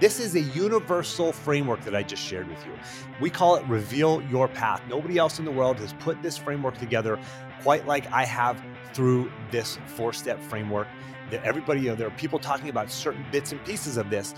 This 0.00 0.20
is 0.20 0.36
a 0.36 0.40
universal 0.40 1.32
framework 1.32 1.80
that 1.82 1.96
I 1.96 2.04
just 2.04 2.22
shared 2.22 2.46
with 2.46 2.64
you. 2.64 2.72
We 3.20 3.30
call 3.30 3.56
it 3.56 3.66
Reveal 3.66 4.22
Your 4.30 4.46
Path. 4.46 4.80
Nobody 4.88 5.18
else 5.18 5.40
in 5.40 5.44
the 5.44 5.50
world 5.50 5.80
has 5.80 5.92
put 5.94 6.22
this 6.22 6.38
framework 6.38 6.78
together 6.78 7.18
quite 7.62 7.84
like 7.84 8.06
I 8.12 8.24
have 8.24 8.62
through 8.94 9.32
this 9.50 9.76
four 9.86 10.12
step 10.12 10.40
framework. 10.40 10.86
That 11.32 11.42
everybody, 11.42 11.80
you 11.80 11.88
know, 11.88 11.94
there 11.96 12.06
are 12.06 12.12
people 12.12 12.38
talking 12.38 12.68
about 12.68 12.92
certain 12.92 13.26
bits 13.32 13.50
and 13.50 13.62
pieces 13.64 13.96
of 13.96 14.08
this, 14.08 14.36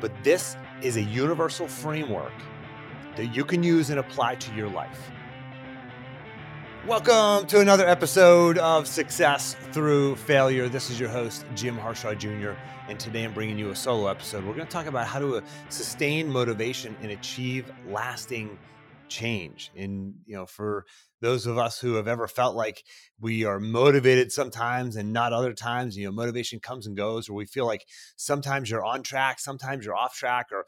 but 0.00 0.12
this 0.24 0.56
is 0.80 0.96
a 0.96 1.02
universal 1.02 1.68
framework 1.68 2.32
that 3.16 3.26
you 3.26 3.44
can 3.44 3.62
use 3.62 3.90
and 3.90 4.00
apply 4.00 4.36
to 4.36 4.54
your 4.54 4.70
life. 4.70 5.10
Welcome 6.88 7.46
to 7.46 7.60
another 7.60 7.86
episode 7.86 8.58
of 8.58 8.88
Success 8.88 9.54
Through 9.70 10.16
Failure. 10.16 10.68
This 10.68 10.90
is 10.90 10.98
your 10.98 11.10
host, 11.10 11.46
Jim 11.54 11.78
Harshaw 11.78 12.12
Jr., 12.12 12.54
and 12.88 12.98
today 12.98 13.22
I'm 13.22 13.32
bringing 13.32 13.56
you 13.56 13.70
a 13.70 13.76
solo 13.76 14.08
episode. 14.08 14.44
We're 14.44 14.54
going 14.54 14.66
to 14.66 14.72
talk 14.72 14.86
about 14.86 15.06
how 15.06 15.20
to 15.20 15.36
uh, 15.36 15.40
sustain 15.68 16.28
motivation 16.28 16.96
and 17.00 17.12
achieve 17.12 17.70
lasting 17.86 18.58
change. 19.06 19.70
And, 19.76 20.14
you 20.26 20.34
know, 20.34 20.44
for 20.44 20.84
those 21.20 21.46
of 21.46 21.56
us 21.56 21.78
who 21.78 21.94
have 21.94 22.08
ever 22.08 22.26
felt 22.26 22.56
like 22.56 22.82
we 23.20 23.44
are 23.44 23.60
motivated 23.60 24.32
sometimes 24.32 24.96
and 24.96 25.12
not 25.12 25.32
other 25.32 25.52
times, 25.52 25.96
you 25.96 26.06
know, 26.06 26.12
motivation 26.12 26.58
comes 26.58 26.88
and 26.88 26.96
goes, 26.96 27.28
or 27.28 27.34
we 27.34 27.46
feel 27.46 27.64
like 27.64 27.86
sometimes 28.16 28.68
you're 28.68 28.84
on 28.84 29.04
track, 29.04 29.38
sometimes 29.38 29.84
you're 29.84 29.94
off 29.94 30.16
track, 30.16 30.48
or 30.50 30.66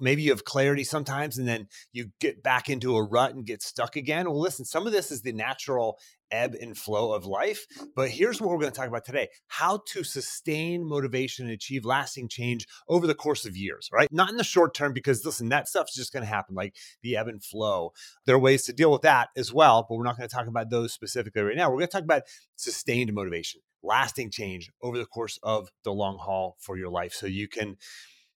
maybe 0.00 0.22
you 0.22 0.30
have 0.30 0.44
clarity 0.44 0.84
sometimes 0.84 1.38
and 1.38 1.46
then 1.46 1.68
you 1.92 2.10
get 2.20 2.42
back 2.42 2.68
into 2.68 2.96
a 2.96 3.02
rut 3.02 3.34
and 3.34 3.46
get 3.46 3.62
stuck 3.62 3.96
again. 3.96 4.26
Well, 4.26 4.40
listen, 4.40 4.64
some 4.64 4.86
of 4.86 4.92
this 4.92 5.10
is 5.10 5.22
the 5.22 5.32
natural 5.32 5.98
ebb 6.30 6.54
and 6.60 6.76
flow 6.76 7.12
of 7.12 7.26
life. 7.26 7.66
But 7.94 8.10
here's 8.10 8.40
what 8.40 8.50
we're 8.50 8.58
going 8.58 8.72
to 8.72 8.76
talk 8.76 8.88
about 8.88 9.04
today 9.04 9.28
how 9.48 9.82
to 9.88 10.04
sustain 10.04 10.86
motivation 10.86 11.46
and 11.46 11.54
achieve 11.54 11.84
lasting 11.84 12.28
change 12.28 12.66
over 12.88 13.06
the 13.06 13.14
course 13.14 13.44
of 13.44 13.56
years, 13.56 13.88
right? 13.92 14.08
Not 14.10 14.30
in 14.30 14.36
the 14.36 14.44
short 14.44 14.74
term, 14.74 14.92
because 14.92 15.24
listen, 15.24 15.48
that 15.50 15.68
stuff's 15.68 15.94
just 15.94 16.12
going 16.12 16.22
to 16.22 16.28
happen, 16.28 16.54
like 16.54 16.76
the 17.02 17.16
ebb 17.16 17.28
and 17.28 17.42
flow. 17.42 17.92
There 18.26 18.36
are 18.36 18.40
ways 18.40 18.64
to 18.64 18.72
deal 18.72 18.92
with 18.92 19.02
that 19.02 19.28
as 19.36 19.52
well, 19.52 19.86
but 19.88 19.96
we're 19.96 20.04
not 20.04 20.16
going 20.16 20.28
to 20.28 20.34
talk 20.34 20.46
about 20.46 20.70
those 20.70 20.92
specifically 20.92 21.42
right 21.42 21.56
now. 21.56 21.70
We're 21.70 21.78
going 21.78 21.88
to 21.88 21.92
talk 21.92 22.02
about 22.02 22.22
sustained 22.56 23.12
motivation, 23.12 23.60
lasting 23.82 24.30
change 24.30 24.70
over 24.82 24.98
the 24.98 25.06
course 25.06 25.38
of 25.42 25.70
the 25.84 25.92
long 25.92 26.18
haul 26.18 26.56
for 26.60 26.76
your 26.76 26.90
life 26.90 27.12
so 27.12 27.26
you 27.26 27.48
can 27.48 27.76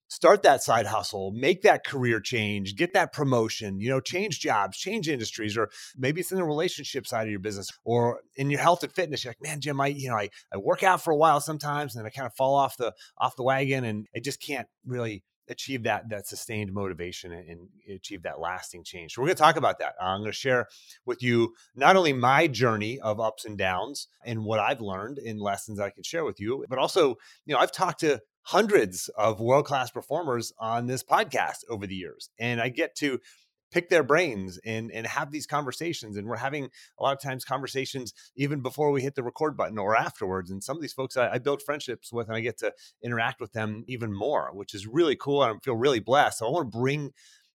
start 0.08 0.42
that 0.42 0.62
side 0.62 0.86
hustle, 0.86 1.32
make 1.32 1.62
that 1.62 1.84
career 1.84 2.20
change, 2.20 2.76
get 2.76 2.92
that 2.92 3.12
promotion, 3.12 3.80
you 3.80 3.88
know, 3.88 4.00
change 4.00 4.40
jobs, 4.40 4.78
change 4.78 5.08
industries, 5.08 5.56
or 5.56 5.70
maybe 5.96 6.20
it's 6.20 6.32
in 6.32 6.38
the 6.38 6.44
relationship 6.44 7.06
side 7.06 7.26
of 7.26 7.30
your 7.30 7.40
business 7.40 7.70
or 7.84 8.20
in 8.36 8.50
your 8.50 8.60
health 8.60 8.82
and 8.82 8.92
fitness. 8.92 9.24
You're 9.24 9.30
like, 9.30 9.42
man, 9.42 9.60
Jim, 9.60 9.80
I, 9.80 9.88
you 9.88 10.08
know, 10.08 10.16
I, 10.16 10.28
I 10.52 10.58
work 10.58 10.82
out 10.82 11.02
for 11.02 11.12
a 11.12 11.16
while 11.16 11.40
sometimes 11.40 11.94
and 11.94 12.04
then 12.04 12.06
I 12.06 12.10
kind 12.10 12.26
of 12.26 12.34
fall 12.34 12.54
off 12.54 12.76
the 12.76 12.92
off 13.18 13.36
the 13.36 13.42
wagon 13.42 13.84
and 13.84 14.06
I 14.14 14.20
just 14.20 14.40
can't 14.40 14.68
really 14.86 15.24
achieve 15.48 15.82
that 15.82 16.08
that 16.08 16.26
sustained 16.26 16.72
motivation 16.72 17.32
and, 17.32 17.48
and, 17.48 17.68
achieve 17.94 18.22
that 18.22 18.40
lasting 18.40 18.82
change. 18.82 19.12
So 19.12 19.20
we're 19.20 19.28
going 19.28 19.36
to 19.36 19.42
talk 19.42 19.56
about 19.56 19.78
that. 19.78 19.94
I'm 20.00 20.20
going 20.20 20.30
to 20.30 20.36
share 20.36 20.68
with 21.04 21.22
you 21.22 21.54
not 21.76 21.96
only 21.96 22.14
my 22.14 22.46
journey 22.46 22.98
of 23.00 23.20
ups 23.20 23.44
and 23.44 23.58
downs 23.58 24.08
and 24.24 24.44
what 24.44 24.58
I've 24.58 24.80
learned 24.80 25.18
in 25.18 25.38
lessons 25.38 25.78
I 25.78 25.90
can 25.90 26.02
share 26.02 26.24
with 26.24 26.40
you, 26.40 26.64
but 26.68 26.78
also, 26.78 27.16
you 27.44 27.54
know, 27.54 27.58
I've 27.58 27.72
talked 27.72 28.00
to 28.00 28.20
hundreds 28.44 29.08
of 29.16 29.40
world 29.40 29.66
class 29.66 29.90
performers 29.90 30.52
on 30.58 30.86
this 30.86 31.02
podcast 31.02 31.64
over 31.68 31.86
the 31.86 31.94
years. 31.94 32.30
And 32.38 32.60
I 32.60 32.68
get 32.68 32.94
to 32.96 33.20
pick 33.70 33.88
their 33.88 34.04
brains 34.04 34.58
and 34.64 34.92
and 34.92 35.04
have 35.04 35.32
these 35.32 35.48
conversations 35.48 36.16
and 36.16 36.28
we're 36.28 36.36
having 36.36 36.70
a 36.98 37.02
lot 37.02 37.12
of 37.12 37.20
times 37.20 37.44
conversations 37.44 38.14
even 38.36 38.60
before 38.60 38.92
we 38.92 39.02
hit 39.02 39.16
the 39.16 39.22
record 39.22 39.56
button 39.56 39.78
or 39.78 39.96
afterwards 39.96 40.48
and 40.48 40.62
some 40.62 40.76
of 40.76 40.80
these 40.80 40.92
folks 40.92 41.16
I, 41.16 41.32
I 41.32 41.38
build 41.38 41.60
friendships 41.60 42.12
with 42.12 42.28
and 42.28 42.36
i 42.36 42.40
get 42.40 42.56
to 42.58 42.72
interact 43.02 43.40
with 43.40 43.52
them 43.52 43.82
even 43.88 44.16
more 44.16 44.50
which 44.52 44.74
is 44.74 44.86
really 44.86 45.16
cool 45.16 45.42
and 45.42 45.56
i 45.56 45.58
feel 45.64 45.74
really 45.74 45.98
blessed 45.98 46.38
so 46.38 46.46
i 46.46 46.50
want 46.50 46.70
to 46.70 46.78
bring 46.78 47.10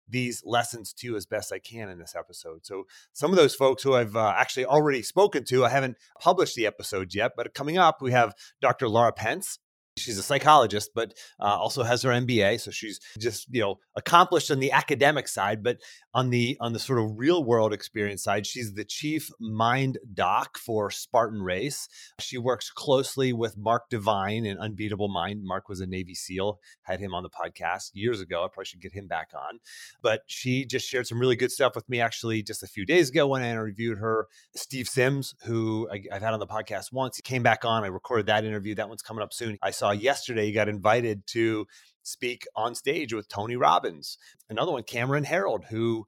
these 0.10 0.42
lessons 0.46 0.92
to 0.94 1.16
as 1.16 1.26
best 1.26 1.54
I 1.54 1.60
can 1.60 1.88
in 1.90 2.00
this 2.00 2.16
episode. 2.16 2.66
So, 2.66 2.88
some 3.14 3.32
of 3.32 3.38
those 3.38 3.56
folks 3.56 3.84
who 3.84 3.94
I've 3.94 4.16
uh, 4.16 4.34
actually 4.36 4.66
already 4.66 5.04
spoken 5.04 5.44
to, 5.46 5.66
I 5.66 5.70
haven't 5.70 5.98
published 6.20 6.56
the 6.56 6.66
episode 6.66 7.14
yet, 7.14 7.34
but 7.38 7.54
coming 7.54 7.78
up, 7.78 8.02
we 8.02 8.12
have 8.12 8.34
Dr. 8.60 8.90
Laura 8.90 9.14
Pence. 9.14 9.60
She's 10.00 10.18
a 10.18 10.24
psychologist, 10.24 10.92
but 10.94 11.14
uh, 11.40 11.44
also 11.46 11.84
has 11.84 12.04
her 12.04 12.12
MBA. 12.12 12.60
So 12.60 12.72
she's 12.72 13.00
just 13.20 13.48
you 13.52 13.62
know 13.62 13.80
accomplished 13.96 14.52
on 14.52 14.60
the 14.60 14.72
academic 14.72 15.28
side, 15.28 15.64
but 15.64 15.78
on 16.14 16.30
the 16.30 16.58
on 16.60 16.74
the 16.74 16.80
sort 16.80 17.00
of 17.00 17.18
real 17.18 17.44
world 17.44 17.74
experience 17.74 18.24
side, 18.24 18.46
she's 18.46 18.74
the 18.74 18.86
chief 18.86 19.30
mind 19.40 19.98
doc 20.14 20.58
for 20.58 20.90
Spartan 20.92 21.42
Race. 21.42 21.88
She 22.20 22.38
works 22.38 22.72
closely 22.72 23.34
with 23.34 23.58
Mark 23.58 23.90
Divine 23.90 24.46
in 24.46 24.58
Unbeatable 24.58 25.10
Mind. 25.10 25.44
Mark 25.44 25.70
was 25.70 25.82
a 25.82 25.88
Navy 25.88 26.16
SEAL, 26.16 26.60
had 26.84 27.00
him 27.00 27.14
on 27.14 27.24
the 27.24 27.30
podcast 27.30 27.92
years 27.94 28.22
ago. 28.22 28.44
I 28.44 28.48
probably 28.48 28.66
should 28.66 28.82
get 28.82 28.94
him 28.94 29.08
back 29.08 29.30
on. 29.36 29.60
But 30.02 30.22
she 30.28 30.66
just 30.66 30.88
shared 30.88 31.08
some 31.08 31.20
really 31.20 31.36
good 31.36 31.52
stuff 31.52 31.76
with 31.76 31.88
me 31.90 32.02
actually 32.02 32.44
just 32.44 32.64
a 32.64 32.68
few 32.68 32.86
days 32.86 33.10
ago 33.10 33.28
when 33.28 33.42
I 33.42 33.50
interviewed 33.50 33.98
her. 33.98 34.28
Steve 34.56 34.88
Sims, 34.88 35.36
who 35.46 35.88
I, 35.92 36.04
have 36.12 36.22
had 36.22 36.34
on 36.34 36.40
the 36.40 36.48
podcast 36.48 36.92
once, 36.92 37.20
came 37.22 37.44
back 37.44 37.66
on. 37.66 37.84
I 37.84 37.88
recorded 37.88 38.28
that 38.28 38.46
interview. 38.46 38.76
That 38.76 38.90
one's 38.90 39.02
coming 39.02 39.24
up 39.24 39.34
soon. 39.34 39.58
I 39.62 39.72
saw 39.72 39.89
yesterday 39.94 40.46
he 40.46 40.52
got 40.52 40.70
invited 40.70 41.26
to 41.28 41.66
speak 42.04 42.48
on 42.56 42.76
stage 42.76 43.14
with 43.14 43.30
Tony 43.30 43.56
Robbins. 43.56 44.18
Another 44.50 44.72
one, 44.72 44.84
Cameron 44.84 45.26
Herold, 45.26 45.66
who 45.66 46.06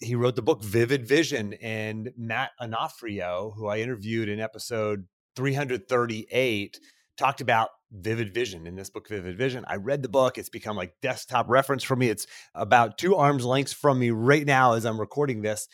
he 0.00 0.14
wrote 0.14 0.36
the 0.36 0.42
book 0.42 0.62
Vivid 0.62 1.06
Vision, 1.06 1.54
and 1.54 2.10
Matt 2.16 2.50
Onofrio, 2.60 3.52
who 3.56 3.66
I 3.66 3.78
interviewed 3.78 4.28
in 4.28 4.40
episode 4.40 5.06
338, 5.36 6.78
talked 7.16 7.40
about 7.40 7.70
Vivid 7.92 8.34
Vision 8.34 8.66
in 8.66 8.74
this 8.74 8.90
book, 8.90 9.08
Vivid 9.08 9.38
Vision. 9.38 9.64
I 9.68 9.76
read 9.76 10.02
the 10.02 10.08
book. 10.08 10.36
It's 10.36 10.48
become 10.48 10.76
like 10.76 10.94
desktop 11.00 11.48
reference 11.48 11.84
for 11.84 11.96
me. 11.96 12.08
It's 12.08 12.26
about 12.54 12.98
two 12.98 13.14
arms 13.16 13.44
lengths 13.44 13.72
from 13.72 13.98
me 13.98 14.10
right 14.10 14.44
now 14.44 14.74
as 14.74 14.84
I'm 14.84 15.00
recording 15.00 15.42
this. 15.42 15.68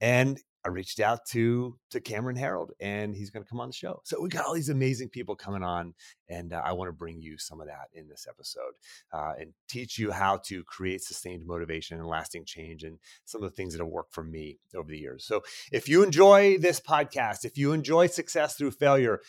And 0.00 0.40
I 0.66 0.68
reached 0.68 0.98
out 0.98 1.24
to 1.26 1.78
to 1.90 2.00
Cameron 2.00 2.36
Herold, 2.36 2.70
and 2.80 3.14
he's 3.14 3.30
going 3.30 3.44
to 3.44 3.48
come 3.48 3.60
on 3.60 3.68
the 3.68 3.72
show. 3.72 4.00
So 4.04 4.20
we 4.20 4.28
got 4.28 4.46
all 4.46 4.54
these 4.54 4.68
amazing 4.68 5.10
people 5.10 5.36
coming 5.36 5.62
on, 5.62 5.94
and 6.28 6.52
uh, 6.52 6.60
I 6.64 6.72
want 6.72 6.88
to 6.88 6.92
bring 6.92 7.22
you 7.22 7.38
some 7.38 7.60
of 7.60 7.68
that 7.68 7.88
in 7.94 8.08
this 8.08 8.26
episode 8.28 8.72
uh, 9.12 9.34
and 9.38 9.52
teach 9.68 9.96
you 9.96 10.10
how 10.10 10.38
to 10.46 10.64
create 10.64 11.04
sustained 11.04 11.46
motivation 11.46 11.98
and 11.98 12.08
lasting 12.08 12.46
change, 12.46 12.82
and 12.82 12.98
some 13.26 13.44
of 13.44 13.50
the 13.50 13.54
things 13.54 13.74
that 13.74 13.80
have 13.80 13.86
worked 13.86 14.12
for 14.12 14.24
me 14.24 14.58
over 14.74 14.90
the 14.90 14.98
years. 14.98 15.24
So 15.24 15.44
if 15.70 15.88
you 15.88 16.02
enjoy 16.02 16.58
this 16.58 16.80
podcast, 16.80 17.44
if 17.44 17.56
you 17.56 17.72
enjoy 17.72 18.08
success 18.08 18.56
through 18.56 18.72
failure, 18.72 19.20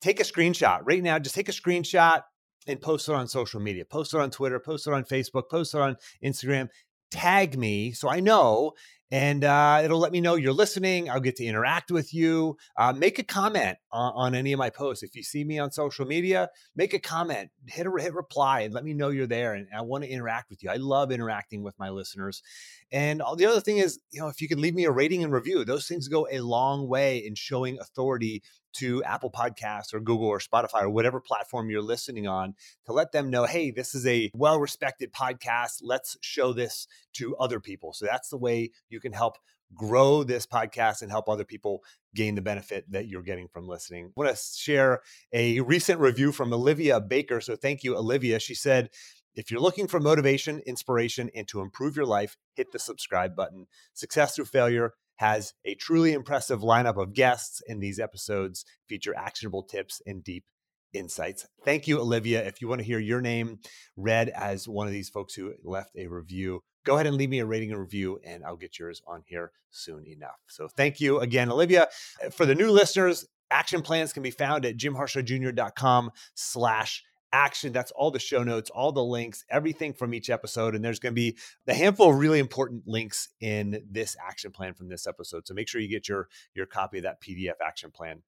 take 0.00 0.18
a 0.18 0.24
screenshot 0.24 0.80
right 0.82 1.04
now. 1.04 1.20
Just 1.20 1.36
take 1.36 1.48
a 1.48 1.52
screenshot 1.52 2.22
and 2.66 2.80
post 2.80 3.08
it 3.08 3.14
on 3.14 3.28
social 3.28 3.60
media. 3.60 3.84
Post 3.84 4.12
it 4.12 4.20
on 4.20 4.32
Twitter. 4.32 4.58
Post 4.58 4.88
it 4.88 4.92
on 4.92 5.04
Facebook. 5.04 5.48
Post 5.48 5.76
it 5.76 5.80
on 5.80 5.96
Instagram 6.24 6.68
tag 7.14 7.56
me 7.56 7.92
so 7.92 8.08
I 8.08 8.18
know 8.18 8.72
and 9.10 9.44
uh, 9.44 9.80
it'll 9.84 9.98
let 9.98 10.12
me 10.12 10.20
know 10.20 10.34
you're 10.34 10.52
listening. 10.52 11.10
I'll 11.10 11.20
get 11.20 11.36
to 11.36 11.44
interact 11.44 11.90
with 11.90 12.12
you. 12.14 12.56
Uh, 12.76 12.92
make 12.92 13.18
a 13.18 13.22
comment 13.22 13.78
on, 13.92 14.12
on, 14.14 14.34
any 14.34 14.52
of 14.52 14.58
my 14.58 14.70
posts. 14.70 15.02
If 15.02 15.14
you 15.14 15.22
see 15.22 15.44
me 15.44 15.58
on 15.58 15.70
social 15.70 16.06
media, 16.06 16.50
make 16.74 16.94
a 16.94 16.98
comment, 16.98 17.50
hit 17.66 17.86
a 17.86 17.90
hit 18.00 18.14
reply, 18.14 18.60
and 18.60 18.74
let 18.74 18.84
me 18.84 18.94
know 18.94 19.10
you're 19.10 19.26
there. 19.26 19.54
And 19.54 19.66
I 19.76 19.82
want 19.82 20.04
to 20.04 20.10
interact 20.10 20.50
with 20.50 20.62
you. 20.62 20.70
I 20.70 20.76
love 20.76 21.12
interacting 21.12 21.62
with 21.62 21.78
my 21.78 21.90
listeners. 21.90 22.42
And 22.90 23.20
all, 23.20 23.36
the 23.36 23.46
other 23.46 23.60
thing 23.60 23.78
is, 23.78 24.00
you 24.10 24.20
know, 24.20 24.28
if 24.28 24.40
you 24.40 24.48
can 24.48 24.60
leave 24.60 24.74
me 24.74 24.84
a 24.84 24.90
rating 24.90 25.22
and 25.22 25.32
review, 25.32 25.64
those 25.64 25.86
things 25.86 26.08
go 26.08 26.26
a 26.30 26.40
long 26.40 26.88
way 26.88 27.18
in 27.18 27.34
showing 27.34 27.78
authority 27.78 28.42
to 28.74 29.02
Apple 29.04 29.30
Podcasts 29.30 29.94
or 29.94 30.00
Google 30.00 30.26
or 30.26 30.38
Spotify 30.38 30.82
or 30.82 30.90
whatever 30.90 31.20
platform 31.20 31.70
you're 31.70 31.82
listening 31.82 32.26
on 32.26 32.54
to 32.86 32.92
let 32.92 33.12
them 33.12 33.30
know, 33.30 33.44
hey, 33.44 33.70
this 33.70 33.94
is 33.94 34.06
a 34.06 34.30
well 34.34 34.58
respected 34.58 35.12
podcast. 35.12 35.80
Let's 35.82 36.16
show 36.20 36.52
this 36.52 36.86
to 37.14 37.36
other 37.36 37.60
people. 37.60 37.92
So 37.92 38.06
that's 38.06 38.28
the 38.28 38.36
way 38.36 38.72
you 38.94 39.00
can 39.00 39.12
help 39.12 39.36
grow 39.74 40.22
this 40.22 40.46
podcast 40.46 41.02
and 41.02 41.10
help 41.10 41.28
other 41.28 41.44
people 41.44 41.82
gain 42.14 42.36
the 42.36 42.40
benefit 42.40 42.84
that 42.90 43.08
you're 43.08 43.22
getting 43.22 43.48
from 43.48 43.66
listening. 43.66 44.06
I 44.06 44.10
want 44.16 44.34
to 44.34 44.42
share 44.56 45.00
a 45.32 45.60
recent 45.60 46.00
review 46.00 46.32
from 46.32 46.52
Olivia 46.52 47.00
Baker. 47.00 47.40
So 47.40 47.56
thank 47.56 47.82
you, 47.82 47.96
Olivia. 47.96 48.38
She 48.38 48.54
said, 48.54 48.90
if 49.34 49.50
you're 49.50 49.60
looking 49.60 49.88
for 49.88 49.98
motivation, 49.98 50.60
inspiration, 50.64 51.28
and 51.34 51.48
to 51.48 51.60
improve 51.60 51.96
your 51.96 52.06
life, 52.06 52.36
hit 52.54 52.70
the 52.70 52.78
subscribe 52.78 53.34
button. 53.34 53.66
Success 53.92 54.36
through 54.36 54.44
failure 54.44 54.92
has 55.16 55.54
a 55.64 55.74
truly 55.74 56.12
impressive 56.12 56.60
lineup 56.60 56.96
of 57.00 57.14
guests, 57.14 57.60
and 57.68 57.82
these 57.82 57.98
episodes 57.98 58.64
feature 58.88 59.14
actionable 59.16 59.64
tips 59.64 60.00
and 60.06 60.22
deep 60.22 60.44
insights. 60.92 61.46
Thank 61.64 61.88
you, 61.88 62.00
Olivia. 62.00 62.46
If 62.46 62.60
you 62.60 62.68
want 62.68 62.80
to 62.80 62.86
hear 62.86 63.00
your 63.00 63.20
name 63.20 63.58
read 63.96 64.28
as 64.28 64.68
one 64.68 64.86
of 64.86 64.92
these 64.92 65.08
folks 65.08 65.34
who 65.34 65.52
left 65.64 65.96
a 65.96 66.06
review, 66.06 66.62
go 66.84 66.94
ahead 66.94 67.06
and 67.06 67.16
leave 67.16 67.30
me 67.30 67.40
a 67.40 67.46
rating 67.46 67.70
and 67.70 67.80
review, 67.80 68.20
and 68.24 68.44
I'll 68.44 68.56
get 68.56 68.78
yours 68.78 69.02
on 69.06 69.22
here 69.26 69.52
soon 69.70 70.06
enough. 70.06 70.38
So 70.48 70.68
thank 70.68 71.00
you 71.00 71.20
again, 71.20 71.50
Olivia. 71.50 71.88
Uh, 72.24 72.30
for 72.30 72.46
the 72.46 72.54
new 72.54 72.70
listeners, 72.70 73.26
action 73.50 73.82
plans 73.82 74.12
can 74.12 74.22
be 74.22 74.30
found 74.30 74.64
at 74.64 74.76
jimharshawjr.com 74.76 76.10
slash 76.34 77.02
action. 77.32 77.72
That's 77.72 77.90
all 77.90 78.10
the 78.10 78.20
show 78.20 78.44
notes, 78.44 78.70
all 78.70 78.92
the 78.92 79.04
links, 79.04 79.44
everything 79.50 79.92
from 79.92 80.14
each 80.14 80.30
episode. 80.30 80.74
And 80.74 80.84
there's 80.84 81.00
going 81.00 81.12
to 81.12 81.20
be 81.20 81.36
a 81.66 81.74
handful 81.74 82.10
of 82.10 82.18
really 82.18 82.38
important 82.38 82.84
links 82.86 83.28
in 83.40 83.82
this 83.90 84.16
action 84.24 84.52
plan 84.52 84.74
from 84.74 84.88
this 84.88 85.06
episode. 85.06 85.46
So 85.46 85.52
make 85.52 85.68
sure 85.68 85.80
you 85.80 85.88
get 85.88 86.08
your, 86.08 86.28
your 86.54 86.66
copy 86.66 86.98
of 86.98 87.04
that 87.04 87.20
PDF 87.20 87.54
action 87.64 87.90
plan. 87.90 88.22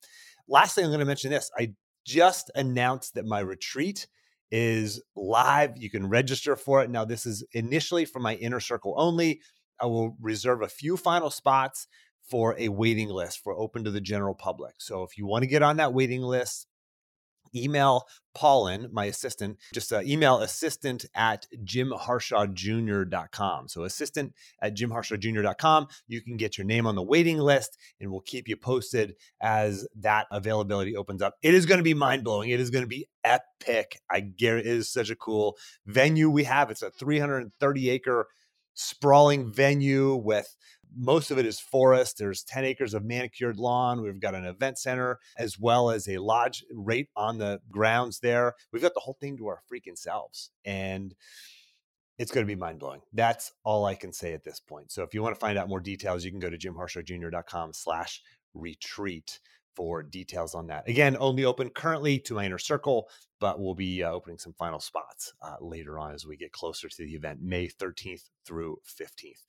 Lastly, 0.48 0.82
I'm 0.82 0.90
going 0.90 1.00
to 1.00 1.06
mention 1.06 1.30
this. 1.30 1.50
I 1.56 1.74
just 2.04 2.50
announced 2.54 3.14
that 3.14 3.24
my 3.24 3.40
retreat 3.40 4.08
is 4.50 5.02
live. 5.14 5.76
You 5.76 5.90
can 5.90 6.08
register 6.08 6.56
for 6.56 6.82
it. 6.82 6.90
Now, 6.90 7.04
this 7.04 7.26
is 7.26 7.44
initially 7.52 8.04
for 8.04 8.20
my 8.20 8.34
inner 8.36 8.60
circle 8.60 8.94
only. 8.96 9.40
I 9.80 9.86
will 9.86 10.16
reserve 10.20 10.62
a 10.62 10.68
few 10.68 10.96
final 10.96 11.30
spots 11.30 11.86
for 12.28 12.56
a 12.58 12.68
waiting 12.68 13.08
list 13.08 13.40
for 13.42 13.54
open 13.54 13.84
to 13.84 13.90
the 13.90 14.00
general 14.00 14.34
public. 14.34 14.74
So 14.78 15.02
if 15.02 15.16
you 15.16 15.26
want 15.26 15.42
to 15.42 15.48
get 15.48 15.62
on 15.62 15.76
that 15.76 15.94
waiting 15.94 16.22
list, 16.22 16.66
email 17.54 18.06
Paulin, 18.34 18.88
my 18.92 19.04
assistant, 19.06 19.58
just 19.72 19.90
uh, 19.92 20.02
email 20.02 20.40
assistant 20.40 21.06
at 21.14 21.46
jimharshawjr.com. 21.64 23.68
So 23.68 23.84
assistant 23.84 24.34
at 24.60 24.76
jimharshawjr.com. 24.76 25.86
You 26.06 26.20
can 26.20 26.36
get 26.36 26.58
your 26.58 26.66
name 26.66 26.86
on 26.86 26.96
the 26.96 27.02
waiting 27.02 27.38
list 27.38 27.78
and 27.98 28.10
we'll 28.10 28.20
keep 28.20 28.46
you 28.46 28.58
posted 28.58 29.16
as 29.40 29.88
that 30.00 30.26
availability 30.30 30.94
opens 30.96 31.22
up. 31.22 31.36
It 31.42 31.54
is 31.54 31.64
going 31.64 31.78
to 31.78 31.84
be 31.84 31.94
mind 31.94 32.24
blowing. 32.24 32.50
It 32.50 32.60
is 32.60 32.68
going 32.68 32.84
to 32.84 32.88
be 32.88 33.08
epic. 33.24 34.02
I 34.10 34.20
guarantee 34.20 34.68
it 34.68 34.76
is 34.76 34.90
such 34.90 35.10
a 35.10 35.16
cool 35.16 35.56
venue 35.86 36.28
we 36.28 36.44
have. 36.44 36.70
It's 36.70 36.82
a 36.82 36.90
330 36.90 37.90
acre 37.90 38.28
sprawling 38.74 39.50
venue 39.50 40.14
with 40.14 40.54
most 40.96 41.30
of 41.30 41.38
it 41.38 41.46
is 41.46 41.60
forest. 41.60 42.18
There's 42.18 42.42
10 42.42 42.64
acres 42.64 42.94
of 42.94 43.04
manicured 43.04 43.58
lawn. 43.58 44.02
We've 44.02 44.20
got 44.20 44.34
an 44.34 44.44
event 44.44 44.78
center 44.78 45.18
as 45.36 45.58
well 45.58 45.90
as 45.90 46.08
a 46.08 46.18
lodge 46.18 46.64
right 46.72 47.08
on 47.16 47.38
the 47.38 47.60
grounds 47.70 48.20
there. 48.20 48.54
We've 48.72 48.82
got 48.82 48.94
the 48.94 49.00
whole 49.00 49.16
thing 49.20 49.36
to 49.38 49.46
our 49.48 49.60
freaking 49.70 49.98
selves. 49.98 50.50
And 50.64 51.14
it's 52.18 52.32
going 52.32 52.46
to 52.46 52.50
be 52.50 52.58
mind 52.58 52.78
blowing. 52.78 53.02
That's 53.12 53.52
all 53.62 53.84
I 53.84 53.94
can 53.94 54.12
say 54.12 54.32
at 54.32 54.42
this 54.42 54.60
point. 54.60 54.90
So 54.90 55.02
if 55.02 55.12
you 55.12 55.22
want 55.22 55.34
to 55.34 55.40
find 55.40 55.58
out 55.58 55.68
more 55.68 55.80
details, 55.80 56.24
you 56.24 56.30
can 56.30 56.40
go 56.40 56.50
to 56.50 56.58
jimharshawjr.com 56.58 57.74
slash 57.74 58.22
retreat 58.54 59.38
for 59.76 60.02
details 60.02 60.54
on 60.54 60.66
that. 60.68 60.88
Again, 60.88 61.16
only 61.20 61.44
open 61.44 61.68
currently 61.70 62.18
to 62.20 62.34
my 62.34 62.46
inner 62.46 62.58
circle, 62.58 63.08
but 63.38 63.60
we'll 63.60 63.74
be 63.74 64.02
uh, 64.02 64.10
opening 64.10 64.38
some 64.38 64.54
final 64.54 64.80
spots 64.80 65.34
uh, 65.42 65.56
later 65.60 65.98
on 65.98 66.14
as 66.14 66.26
we 66.26 66.36
get 66.36 66.52
closer 66.52 66.88
to 66.88 66.96
the 66.98 67.14
event, 67.14 67.40
May 67.42 67.68
13th 67.68 68.22
through 68.44 68.78
15th. 68.88 69.42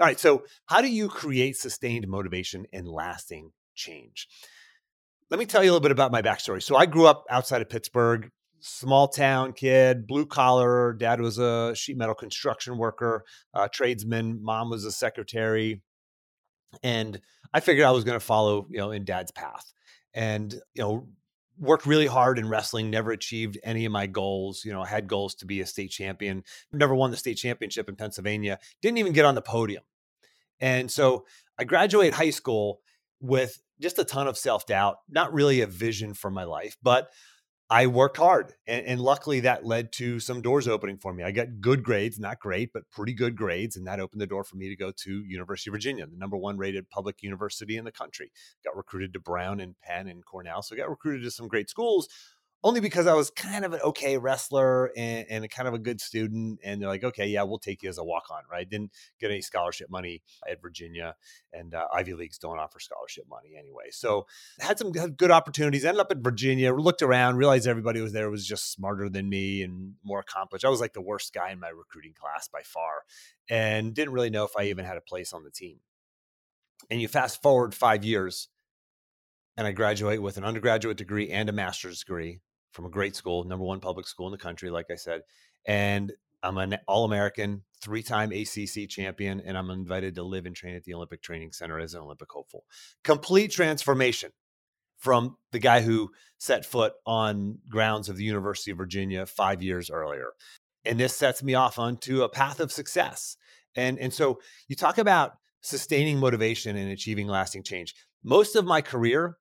All 0.00 0.06
right, 0.06 0.18
so 0.18 0.44
how 0.66 0.80
do 0.80 0.88
you 0.88 1.08
create 1.08 1.56
sustained 1.56 2.08
motivation 2.08 2.66
and 2.72 2.88
lasting 2.88 3.52
change? 3.74 4.26
Let 5.30 5.38
me 5.38 5.46
tell 5.46 5.62
you 5.62 5.70
a 5.70 5.72
little 5.72 5.82
bit 5.82 5.92
about 5.92 6.12
my 6.12 6.22
backstory. 6.22 6.62
So 6.62 6.76
I 6.76 6.86
grew 6.86 7.06
up 7.06 7.24
outside 7.30 7.60
of 7.60 7.68
Pittsburgh, 7.68 8.30
small 8.60 9.08
town 9.08 9.52
kid, 9.52 10.06
blue 10.06 10.26
collar. 10.26 10.94
Dad 10.94 11.20
was 11.20 11.38
a 11.38 11.74
sheet 11.74 11.96
metal 11.96 12.14
construction 12.14 12.78
worker, 12.78 13.24
uh, 13.52 13.68
tradesman. 13.70 14.42
Mom 14.42 14.70
was 14.70 14.84
a 14.84 14.92
secretary. 14.92 15.82
And 16.82 17.20
I 17.52 17.60
figured 17.60 17.86
I 17.86 17.90
was 17.90 18.04
going 18.04 18.18
to 18.18 18.24
follow, 18.24 18.66
you 18.70 18.78
know, 18.78 18.90
in 18.90 19.04
dad's 19.04 19.30
path 19.30 19.72
and, 20.12 20.52
you 20.74 20.82
know, 20.82 21.08
worked 21.58 21.86
really 21.86 22.06
hard 22.06 22.38
in 22.38 22.48
wrestling, 22.48 22.90
never 22.90 23.12
achieved 23.12 23.58
any 23.62 23.84
of 23.84 23.92
my 23.92 24.06
goals. 24.06 24.64
You 24.64 24.72
know, 24.72 24.82
I 24.82 24.88
had 24.88 25.06
goals 25.06 25.34
to 25.36 25.46
be 25.46 25.60
a 25.60 25.66
state 25.66 25.90
champion, 25.90 26.42
never 26.72 26.94
won 26.94 27.10
the 27.10 27.16
state 27.16 27.36
championship 27.36 27.88
in 27.88 27.96
Pennsylvania, 27.96 28.58
didn't 28.82 28.98
even 28.98 29.12
get 29.12 29.24
on 29.24 29.34
the 29.34 29.42
podium. 29.42 29.84
And 30.60 30.90
so 30.90 31.26
I 31.58 31.64
graduate 31.64 32.14
high 32.14 32.30
school 32.30 32.80
with 33.20 33.62
just 33.80 33.98
a 33.98 34.04
ton 34.04 34.26
of 34.26 34.36
self 34.36 34.66
doubt, 34.66 34.98
not 35.08 35.32
really 35.32 35.60
a 35.60 35.66
vision 35.66 36.14
for 36.14 36.30
my 36.30 36.44
life, 36.44 36.76
but 36.82 37.10
I 37.74 37.88
worked 37.88 38.18
hard, 38.18 38.52
and, 38.68 38.86
and, 38.86 39.00
luckily 39.00 39.40
that 39.40 39.66
led 39.66 39.90
to 39.94 40.20
some 40.20 40.42
doors 40.42 40.68
opening 40.68 40.96
for 40.96 41.12
me. 41.12 41.24
I 41.24 41.32
got 41.32 41.60
good 41.60 41.82
grades, 41.82 42.20
not 42.20 42.38
great, 42.38 42.72
but 42.72 42.88
pretty 42.92 43.12
good 43.12 43.34
grades, 43.34 43.74
and 43.74 43.84
that 43.88 43.98
opened 43.98 44.20
the 44.20 44.28
door 44.28 44.44
for 44.44 44.54
me 44.54 44.68
to 44.68 44.76
go 44.76 44.92
to 44.92 45.24
University 45.24 45.70
of 45.70 45.72
Virginia, 45.72 46.06
the 46.06 46.16
number 46.16 46.36
one 46.36 46.56
rated 46.56 46.88
public 46.88 47.20
university 47.20 47.76
in 47.76 47.84
the 47.84 47.90
country. 47.90 48.30
Got 48.64 48.76
recruited 48.76 49.12
to 49.14 49.18
Brown 49.18 49.58
and 49.58 49.74
Penn 49.80 50.06
and 50.06 50.24
Cornell, 50.24 50.62
so 50.62 50.76
got 50.76 50.88
recruited 50.88 51.24
to 51.24 51.32
some 51.32 51.48
great 51.48 51.68
schools 51.68 52.08
only 52.64 52.80
because 52.80 53.06
I 53.06 53.12
was 53.12 53.30
kind 53.30 53.66
of 53.66 53.74
an 53.74 53.80
okay 53.84 54.16
wrestler 54.16 54.90
and, 54.96 55.26
and 55.28 55.50
kind 55.50 55.68
of 55.68 55.74
a 55.74 55.78
good 55.78 56.00
student. 56.00 56.60
And 56.64 56.80
they're 56.80 56.88
like, 56.88 57.04
okay, 57.04 57.26
yeah, 57.26 57.42
we'll 57.42 57.58
take 57.58 57.82
you 57.82 57.90
as 57.90 57.98
a 57.98 58.04
walk 58.04 58.30
on, 58.30 58.40
right? 58.50 58.68
Didn't 58.68 58.90
get 59.20 59.30
any 59.30 59.42
scholarship 59.42 59.90
money 59.90 60.22
at 60.50 60.62
Virginia, 60.62 61.14
and 61.52 61.74
uh, 61.74 61.86
Ivy 61.92 62.14
Leagues 62.14 62.38
don't 62.38 62.58
offer 62.58 62.80
scholarship 62.80 63.26
money 63.28 63.50
anyway. 63.58 63.90
So 63.90 64.26
had 64.60 64.78
some 64.78 64.92
good 64.92 65.30
opportunities. 65.30 65.84
Ended 65.84 66.00
up 66.00 66.10
at 66.10 66.18
Virginia, 66.18 66.72
looked 66.72 67.02
around, 67.02 67.36
realized 67.36 67.68
everybody 67.68 68.00
was 68.00 68.14
there 68.14 68.30
was 68.30 68.46
just 68.46 68.72
smarter 68.72 69.10
than 69.10 69.28
me 69.28 69.62
and 69.62 69.92
more 70.02 70.20
accomplished. 70.20 70.64
I 70.64 70.70
was 70.70 70.80
like 70.80 70.94
the 70.94 71.02
worst 71.02 71.34
guy 71.34 71.50
in 71.50 71.60
my 71.60 71.68
recruiting 71.68 72.14
class 72.18 72.48
by 72.48 72.62
far, 72.64 73.02
and 73.50 73.92
didn't 73.94 74.14
really 74.14 74.30
know 74.30 74.44
if 74.44 74.56
I 74.56 74.64
even 74.64 74.86
had 74.86 74.96
a 74.96 75.02
place 75.02 75.34
on 75.34 75.44
the 75.44 75.50
team. 75.50 75.80
And 76.90 77.00
you 77.02 77.08
fast 77.08 77.42
forward 77.42 77.74
five 77.74 78.04
years, 78.04 78.48
and 79.54 79.66
I 79.66 79.72
graduate 79.72 80.22
with 80.22 80.38
an 80.38 80.44
undergraduate 80.44 80.96
degree 80.96 81.30
and 81.30 81.50
a 81.50 81.52
master's 81.52 81.98
degree 81.98 82.40
from 82.74 82.84
a 82.84 82.90
great 82.90 83.16
school, 83.16 83.44
number 83.44 83.64
one 83.64 83.80
public 83.80 84.06
school 84.06 84.26
in 84.26 84.32
the 84.32 84.38
country, 84.38 84.68
like 84.68 84.90
I 84.90 84.96
said. 84.96 85.22
And 85.64 86.12
I'm 86.42 86.58
an 86.58 86.76
All 86.86 87.04
American, 87.04 87.62
three 87.80 88.02
time 88.02 88.32
ACC 88.32 88.88
champion, 88.88 89.40
and 89.40 89.56
I'm 89.56 89.70
invited 89.70 90.16
to 90.16 90.22
live 90.22 90.44
and 90.44 90.54
train 90.54 90.74
at 90.74 90.84
the 90.84 90.92
Olympic 90.92 91.22
Training 91.22 91.52
Center 91.52 91.78
as 91.78 91.94
an 91.94 92.02
Olympic 92.02 92.30
hopeful. 92.30 92.64
Complete 93.02 93.52
transformation 93.52 94.32
from 94.98 95.36
the 95.52 95.58
guy 95.58 95.80
who 95.80 96.10
set 96.38 96.66
foot 96.66 96.94
on 97.06 97.58
grounds 97.68 98.08
of 98.08 98.16
the 98.16 98.24
University 98.24 98.72
of 98.72 98.76
Virginia 98.76 99.24
five 99.24 99.62
years 99.62 99.90
earlier. 99.90 100.32
And 100.84 100.98
this 100.98 101.16
sets 101.16 101.42
me 101.42 101.54
off 101.54 101.78
onto 101.78 102.22
a 102.22 102.28
path 102.28 102.60
of 102.60 102.72
success. 102.72 103.36
And, 103.76 103.98
and 103.98 104.12
so 104.12 104.40
you 104.68 104.76
talk 104.76 104.98
about 104.98 105.32
sustaining 105.62 106.18
motivation 106.18 106.76
and 106.76 106.90
achieving 106.90 107.26
lasting 107.26 107.62
change. 107.62 107.94
Most 108.22 108.56
of 108.56 108.66
my 108.66 108.82
career 108.82 109.36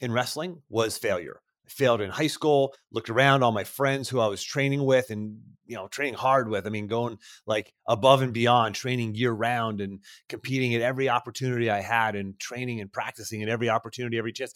in 0.00 0.12
wrestling 0.12 0.62
was 0.68 0.98
failure. 0.98 1.40
Failed 1.66 2.00
in 2.00 2.10
high 2.10 2.26
school, 2.26 2.74
looked 2.92 3.08
around 3.08 3.42
all 3.42 3.52
my 3.52 3.64
friends 3.64 4.08
who 4.08 4.20
I 4.20 4.26
was 4.26 4.42
training 4.42 4.84
with 4.84 5.10
and, 5.10 5.40
you 5.66 5.76
know, 5.76 5.88
training 5.88 6.14
hard 6.14 6.48
with. 6.48 6.66
I 6.66 6.70
mean, 6.70 6.86
going 6.86 7.18
like 7.46 7.72
above 7.88 8.20
and 8.20 8.34
beyond, 8.34 8.74
training 8.74 9.14
year 9.14 9.32
round 9.32 9.80
and 9.80 10.00
competing 10.28 10.74
at 10.74 10.82
every 10.82 11.08
opportunity 11.08 11.70
I 11.70 11.80
had 11.80 12.16
and 12.16 12.38
training 12.38 12.80
and 12.80 12.92
practicing 12.92 13.42
at 13.42 13.48
every 13.48 13.70
opportunity, 13.70 14.18
every 14.18 14.32
chance. 14.32 14.52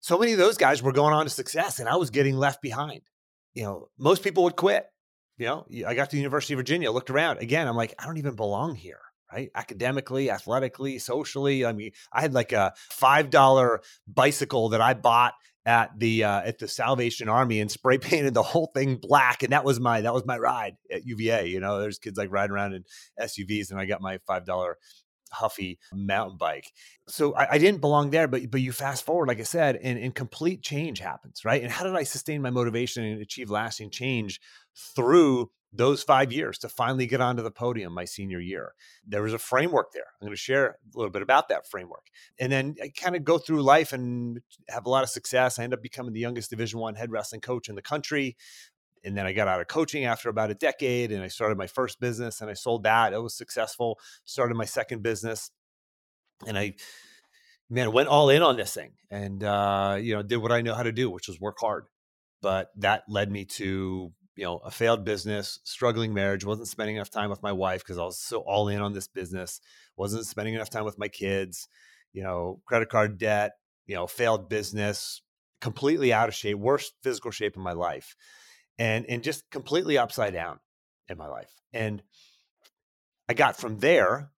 So 0.00 0.18
many 0.18 0.32
of 0.32 0.38
those 0.38 0.56
guys 0.56 0.82
were 0.82 0.92
going 0.92 1.14
on 1.14 1.24
to 1.24 1.30
success 1.30 1.78
and 1.78 1.88
I 1.88 1.96
was 1.96 2.10
getting 2.10 2.36
left 2.36 2.60
behind. 2.62 3.02
You 3.54 3.64
know, 3.64 3.88
most 3.98 4.24
people 4.24 4.44
would 4.44 4.56
quit. 4.56 4.86
You 5.38 5.46
know, 5.46 5.66
I 5.86 5.94
got 5.94 6.10
to 6.10 6.16
the 6.16 6.20
University 6.20 6.54
of 6.54 6.58
Virginia, 6.58 6.90
looked 6.90 7.10
around. 7.10 7.38
Again, 7.38 7.66
I'm 7.68 7.76
like, 7.76 7.94
I 7.98 8.06
don't 8.06 8.18
even 8.18 8.34
belong 8.34 8.74
here 8.74 9.00
right? 9.32 9.50
Academically, 9.54 10.30
athletically, 10.30 10.98
socially. 10.98 11.64
I 11.64 11.72
mean, 11.72 11.92
I 12.12 12.20
had 12.20 12.34
like 12.34 12.52
a 12.52 12.74
$5 12.90 13.78
bicycle 14.06 14.70
that 14.70 14.80
I 14.80 14.94
bought 14.94 15.34
at 15.66 15.98
the 15.98 16.24
uh, 16.24 16.40
at 16.42 16.58
the 16.58 16.68
Salvation 16.68 17.28
Army 17.28 17.60
and 17.60 17.70
spray 17.70 17.98
painted 17.98 18.34
the 18.34 18.42
whole 18.42 18.70
thing 18.74 18.96
black, 18.96 19.42
and 19.42 19.52
that 19.52 19.64
was 19.64 19.80
my 19.80 20.00
that 20.00 20.14
was 20.14 20.26
my 20.26 20.38
ride 20.38 20.76
at 20.90 21.06
UVA. 21.06 21.46
You 21.46 21.60
know, 21.60 21.80
there's 21.80 21.98
kids 21.98 22.18
like 22.18 22.32
riding 22.32 22.52
around 22.54 22.74
in 22.74 22.84
SUVs, 23.20 23.70
and 23.70 23.80
I 23.80 23.86
got 23.86 24.00
my 24.00 24.18
five 24.26 24.44
dollar 24.44 24.78
Huffy 25.32 25.78
mountain 25.92 26.36
bike. 26.36 26.72
So 27.08 27.34
I, 27.34 27.52
I, 27.52 27.58
didn't 27.58 27.80
belong 27.80 28.10
there, 28.10 28.26
but 28.26 28.50
but 28.50 28.60
you 28.60 28.72
fast 28.72 29.04
forward, 29.04 29.28
like 29.28 29.38
I 29.38 29.44
said, 29.44 29.76
and, 29.76 29.96
and 29.96 30.12
complete 30.12 30.60
change 30.62 30.98
happens, 30.98 31.44
right? 31.44 31.62
And 31.62 31.70
how 31.70 31.84
did 31.84 31.94
I 31.94 32.02
sustain 32.02 32.42
my 32.42 32.50
motivation 32.50 33.04
and 33.04 33.22
achieve 33.22 33.48
lasting 33.48 33.90
change 33.90 34.40
through 34.96 35.50
those 35.72 36.02
five 36.02 36.32
years 36.32 36.58
to 36.58 36.68
finally 36.68 37.06
get 37.06 37.20
onto 37.20 37.42
the 37.42 37.50
podium 37.50 37.92
my 37.92 38.04
senior 38.04 38.40
year. 38.40 38.74
There 39.06 39.22
was 39.22 39.32
a 39.32 39.38
framework 39.38 39.92
there. 39.92 40.06
I'm 40.20 40.26
going 40.26 40.34
to 40.34 40.40
share 40.40 40.66
a 40.66 40.98
little 40.98 41.12
bit 41.12 41.22
about 41.22 41.48
that 41.48 41.66
framework. 41.66 42.06
And 42.38 42.50
then 42.50 42.74
I 42.82 42.88
kind 42.88 43.14
of 43.14 43.24
go 43.24 43.38
through 43.38 43.62
life 43.62 43.92
and 43.92 44.40
have 44.68 44.86
a 44.86 44.90
lot 44.90 45.04
of 45.04 45.10
success. 45.10 45.58
I 45.58 45.64
end 45.64 45.74
up 45.74 45.82
becoming 45.82 46.12
the 46.12 46.20
youngest 46.20 46.50
division 46.50 46.80
one 46.80 46.96
head 46.96 47.12
wrestling 47.12 47.40
coach 47.40 47.68
in 47.68 47.76
the 47.76 47.82
country. 47.82 48.36
And 49.04 49.16
then 49.16 49.26
I 49.26 49.32
got 49.32 49.48
out 49.48 49.60
of 49.60 49.68
coaching 49.68 50.04
after 50.04 50.28
about 50.28 50.50
a 50.50 50.54
decade 50.54 51.12
and 51.12 51.22
I 51.22 51.28
started 51.28 51.56
my 51.56 51.68
first 51.68 52.00
business 52.00 52.40
and 52.40 52.50
I 52.50 52.54
sold 52.54 52.82
that. 52.82 53.12
It 53.12 53.22
was 53.22 53.34
successful. 53.34 53.98
Started 54.24 54.56
my 54.56 54.66
second 54.66 55.02
business 55.02 55.50
and 56.46 56.58
I 56.58 56.74
man 57.70 57.92
went 57.92 58.08
all 58.08 58.28
in 58.30 58.42
on 58.42 58.56
this 58.56 58.74
thing 58.74 58.90
and 59.10 59.44
uh, 59.44 59.96
you 60.00 60.14
know 60.14 60.22
did 60.22 60.38
what 60.38 60.52
I 60.52 60.62
know 60.62 60.74
how 60.74 60.82
to 60.82 60.92
do, 60.92 61.08
which 61.08 61.28
was 61.28 61.40
work 61.40 61.58
hard. 61.60 61.86
But 62.42 62.70
that 62.76 63.04
led 63.08 63.30
me 63.30 63.44
to 63.44 64.12
you 64.40 64.46
know 64.46 64.56
a 64.64 64.70
failed 64.70 65.04
business 65.04 65.60
struggling 65.64 66.14
marriage 66.14 66.46
wasn't 66.46 66.66
spending 66.66 66.96
enough 66.96 67.10
time 67.10 67.28
with 67.28 67.42
my 67.42 67.52
wife 67.52 67.82
because 67.84 67.98
i 67.98 68.02
was 68.02 68.18
so 68.18 68.38
all 68.40 68.68
in 68.68 68.80
on 68.80 68.94
this 68.94 69.06
business 69.06 69.60
wasn't 69.98 70.24
spending 70.24 70.54
enough 70.54 70.70
time 70.70 70.84
with 70.86 70.98
my 70.98 71.08
kids 71.08 71.68
you 72.14 72.22
know 72.22 72.58
credit 72.64 72.88
card 72.88 73.18
debt 73.18 73.52
you 73.86 73.94
know 73.94 74.06
failed 74.06 74.48
business 74.48 75.20
completely 75.60 76.10
out 76.10 76.26
of 76.26 76.34
shape 76.34 76.56
worst 76.56 76.94
physical 77.02 77.30
shape 77.30 77.54
in 77.54 77.62
my 77.62 77.72
life 77.72 78.16
and 78.78 79.04
and 79.10 79.22
just 79.22 79.48
completely 79.50 79.98
upside 79.98 80.32
down 80.32 80.58
in 81.10 81.18
my 81.18 81.26
life 81.26 81.52
and 81.74 82.02
i 83.28 83.34
got 83.34 83.58
from 83.58 83.78
there 83.80 84.30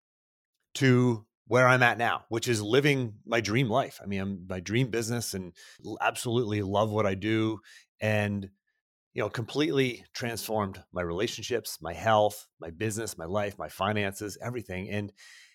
to 0.74 1.24
where 1.48 1.68
I'm 1.68 1.82
at 1.82 1.98
now, 1.98 2.24
which 2.30 2.48
is 2.48 2.62
living 2.62 3.16
my 3.26 3.42
dream 3.42 3.68
life. 3.68 4.00
I 4.02 4.06
mean, 4.06 4.20
I'm 4.22 4.46
my 4.48 4.60
dream 4.60 4.88
business 4.88 5.34
and 5.34 5.52
absolutely 6.00 6.62
love 6.62 6.90
what 6.90 7.04
I 7.04 7.14
do. 7.14 7.58
And 8.00 8.48
you 9.14 9.22
know, 9.22 9.28
completely 9.28 10.04
transformed 10.14 10.82
my 10.92 11.02
relationships, 11.02 11.78
my 11.80 11.92
health, 11.92 12.46
my 12.60 12.70
business, 12.70 13.18
my 13.18 13.26
life, 13.26 13.58
my 13.58 13.68
finances, 13.68 14.38
everything. 14.42 14.88
And 14.88 15.12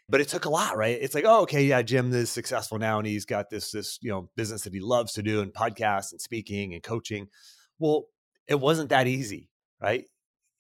but 0.10 0.22
it 0.22 0.30
took 0.30 0.46
a 0.46 0.50
lot, 0.50 0.78
right? 0.78 0.98
It's 1.02 1.14
like, 1.14 1.26
oh, 1.28 1.42
okay, 1.42 1.66
yeah, 1.66 1.82
Jim 1.82 2.14
is 2.14 2.30
successful 2.30 2.80
now, 2.80 2.98
and 2.98 3.06
he's 3.06 3.26
got 3.26 3.50
this 3.50 3.72
this 3.72 4.00
you 4.02 4.10
know 4.10 4.30
business 4.36 4.64
that 4.64 4.74
he 4.74 4.80
loves 4.80 5.14
to 5.14 5.24
do, 5.24 5.42
and 5.42 5.54
podcasts 5.54 6.12
and 6.12 6.22
speaking 6.22 6.74
and 6.74 6.84
coaching. 6.84 7.28
Well, 7.80 8.06
it 8.48 8.60
wasn't 8.60 8.90
that 8.90 9.08
easy, 9.08 9.50
right? 9.82 10.06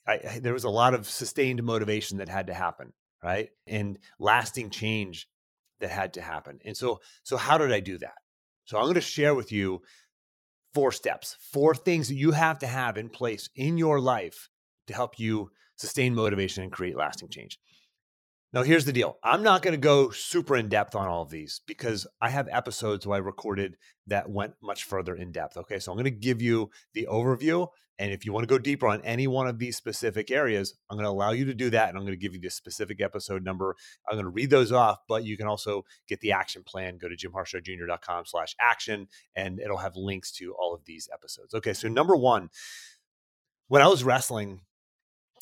I, 0.07 0.39
there 0.41 0.53
was 0.53 0.63
a 0.63 0.69
lot 0.69 0.93
of 0.93 1.07
sustained 1.07 1.61
motivation 1.63 2.17
that 2.17 2.29
had 2.29 2.47
to 2.47 2.53
happen, 2.53 2.93
right? 3.23 3.49
And 3.65 3.99
lasting 4.19 4.69
change 4.69 5.27
that 5.79 5.89
had 5.89 6.13
to 6.13 6.21
happen. 6.21 6.59
And 6.65 6.75
so, 6.77 7.01
so 7.23 7.37
how 7.37 7.57
did 7.57 7.73
I 7.73 7.81
do 7.81 7.97
that? 7.97 8.15
So 8.65 8.77
I'm 8.77 8.85
going 8.85 8.95
to 8.95 9.01
share 9.01 9.35
with 9.35 9.51
you 9.51 9.81
four 10.77 10.91
steps, 10.91 11.35
four 11.39 11.73
things 11.73 12.07
that 12.07 12.13
you 12.13 12.29
have 12.29 12.59
to 12.59 12.67
have 12.67 12.99
in 12.99 13.09
place 13.09 13.49
in 13.55 13.79
your 13.79 13.99
life 13.99 14.47
to 14.85 14.93
help 14.93 15.17
you 15.17 15.49
sustain 15.75 16.13
motivation 16.13 16.61
and 16.61 16.71
create 16.71 16.95
lasting 16.95 17.29
change. 17.29 17.57
Now, 18.53 18.63
here's 18.63 18.85
the 18.85 18.93
deal. 18.93 19.17
I'm 19.23 19.43
not 19.43 19.61
going 19.61 19.73
to 19.73 19.77
go 19.77 20.09
super 20.09 20.55
in 20.55 20.69
depth 20.69 20.95
on 20.95 21.07
all 21.07 21.21
of 21.21 21.29
these 21.29 21.61
because 21.67 22.07
I 22.21 22.29
have 22.29 22.47
episodes 22.49 23.05
where 23.05 23.17
I 23.17 23.19
recorded 23.19 23.75
that 24.07 24.29
went 24.29 24.53
much 24.63 24.85
further 24.85 25.15
in 25.15 25.31
depth. 25.31 25.57
Okay. 25.57 25.79
So 25.79 25.91
I'm 25.91 25.97
going 25.97 26.05
to 26.05 26.11
give 26.11 26.41
you 26.41 26.69
the 26.93 27.07
overview. 27.11 27.67
And 27.99 28.11
if 28.11 28.25
you 28.25 28.31
want 28.31 28.43
to 28.43 28.47
go 28.47 28.59
deeper 28.59 28.87
on 28.87 29.01
any 29.01 29.27
one 29.27 29.47
of 29.47 29.57
these 29.57 29.75
specific 29.75 30.29
areas, 30.31 30.75
I'm 30.89 30.97
going 30.97 31.05
to 31.05 31.09
allow 31.09 31.31
you 31.31 31.45
to 31.45 31.53
do 31.53 31.71
that. 31.71 31.89
And 31.89 31.97
I'm 31.97 32.03
going 32.03 32.17
to 32.17 32.21
give 32.21 32.33
you 32.33 32.39
the 32.39 32.49
specific 32.49 33.01
episode 33.01 33.43
number. 33.43 33.75
I'm 34.07 34.15
going 34.15 34.25
to 34.25 34.31
read 34.31 34.49
those 34.49 34.71
off, 34.71 34.99
but 35.09 35.25
you 35.25 35.35
can 35.35 35.47
also 35.47 35.83
get 36.07 36.21
the 36.21 36.31
action 36.31 36.63
plan. 36.63 36.99
Go 36.99 37.09
to 37.09 37.17
jimharshawjr.com 37.17 38.25
slash 38.27 38.55
action, 38.61 39.07
and 39.35 39.59
it'll 39.59 39.77
have 39.77 39.95
links 39.95 40.31
to 40.33 40.53
all 40.53 40.75
of 40.75 40.85
these 40.85 41.09
episodes. 41.11 41.55
Okay. 41.55 41.73
So, 41.73 41.87
number 41.87 42.15
one, 42.15 42.49
when 43.67 43.81
I 43.81 43.87
was 43.87 44.03
wrestling, 44.03 44.61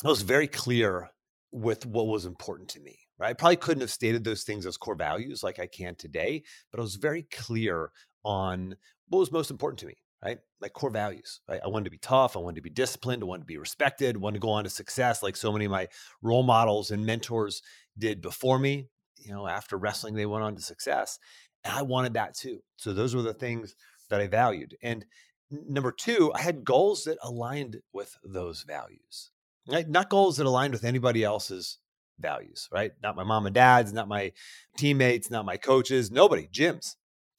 I 0.04 0.08
was 0.08 0.22
very 0.22 0.48
clear 0.48 1.12
with 1.56 1.86
what 1.86 2.08
was 2.08 2.26
important 2.26 2.68
to 2.68 2.82
me. 2.82 3.00
Right? 3.18 3.30
I 3.30 3.34
probably 3.34 3.56
couldn't 3.56 3.82
have 3.82 3.90
stated 3.90 4.26
those 4.26 4.44
things 4.44 4.66
as 4.66 4.76
core 4.76 4.96
values 4.96 5.42
like 5.42 5.58
I 5.58 5.68
can 5.68 5.96
today, 5.96 6.44
but 6.70 6.80
I 6.80 6.84
was 6.84 6.96
very 6.96 7.24
clear 7.32 7.92
on 8.26 8.76
what 9.08 9.20
was 9.20 9.32
most 9.32 9.52
important 9.52 9.80
to 9.80 9.86
me. 9.86 9.96
Right? 10.24 10.38
My 10.60 10.68
core 10.68 10.90
values. 10.90 11.40
Right? 11.48 11.62
I 11.64 11.70
wanted 11.70 11.86
to 11.86 11.92
be 11.92 11.98
tough. 11.98 12.36
I 12.36 12.40
wanted 12.40 12.58
to 12.58 12.62
be 12.62 12.70
disciplined. 12.70 13.24
I 13.24 13.26
wanted 13.26 13.44
to 13.44 13.48
be 13.48 13.58
respected. 13.58 14.18
I 14.18 14.20
wanted 14.20 14.36
to 14.36 14.46
go 14.46 14.50
on 14.50 14.66
to 14.66 14.70
success, 14.70 15.24
like 15.24 15.38
so 15.38 15.54
many 15.54 15.64
of 15.64 15.72
my 15.72 15.88
role 16.22 16.44
models 16.44 16.92
and 16.92 17.06
mentors 17.06 17.62
did 17.98 18.22
before 18.22 18.60
me. 18.60 18.90
You 19.18 19.34
know, 19.34 19.48
after 19.48 19.78
wrestling, 19.78 20.16
they 20.16 20.26
went 20.26 20.44
on 20.44 20.56
to 20.56 20.62
success, 20.62 21.18
and 21.64 21.74
I 21.74 21.84
wanted 21.84 22.16
that 22.16 22.36
too. 22.36 22.60
So 22.76 22.92
those 22.92 23.16
were 23.16 23.22
the 23.22 23.34
things 23.34 23.76
that 24.10 24.20
I 24.20 24.28
valued. 24.28 24.76
And 24.84 25.06
number 25.50 25.94
two, 25.94 26.34
I 26.36 26.42
had 26.42 26.66
goals 26.66 27.06
that 27.06 27.18
aligned 27.24 27.78
with 27.94 28.18
those 28.26 28.64
values 28.64 29.32
right? 29.68 29.88
Not 29.88 30.10
goals 30.10 30.38
that 30.38 30.46
aligned 30.46 30.74
with 30.74 30.84
anybody 30.84 31.24
else's 31.24 31.80
values, 32.20 32.70
right? 32.72 32.92
Not 33.02 33.16
my 33.16 33.24
mom 33.24 33.46
and 33.46 33.56
dad's, 33.56 33.94
not 33.94 34.08
my 34.08 34.32
teammates, 34.78 35.30
not 35.30 35.46
my 35.46 35.58
coaches, 35.58 36.12
nobody, 36.12 36.48
gyms. 36.48 36.96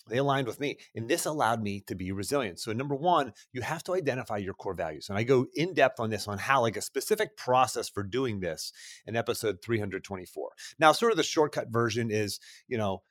They 0.09 0.18
aligned 0.18 0.47
with 0.47 0.61
me. 0.61 0.78
And 0.95 1.09
this 1.09 1.26
allowed 1.26 1.62
me 1.62 1.83
to 1.88 1.95
be 1.95 2.12
resilient. 2.12 2.61
So, 2.61 2.73
number 2.73 2.95
one, 2.95 3.33
you 3.52 3.62
have 3.62 3.83
to 3.85 3.95
identify 3.95 4.37
your 4.37 4.54
core 4.54 4.75
values. 4.75 5.09
And 5.09 5.18
I 5.18 5.25
go 5.25 5.47
in 5.54 5.75
depth 5.75 5.99
on 5.99 6.11
this 6.11 6.28
on 6.28 6.38
how, 6.38 6.61
like 6.61 6.76
a 6.76 6.83
specific 6.83 7.37
process 7.37 7.88
for 7.88 8.02
doing 8.02 8.40
this 8.40 8.73
in 9.06 9.16
episode 9.16 9.59
324. 9.62 10.50
Now, 10.78 10.92
sort 10.92 11.12
of 11.12 11.16
the 11.16 11.25
shortcut 11.25 11.68
version 11.71 12.11
is, 12.11 12.38
you 12.68 12.78
know, 12.78 13.02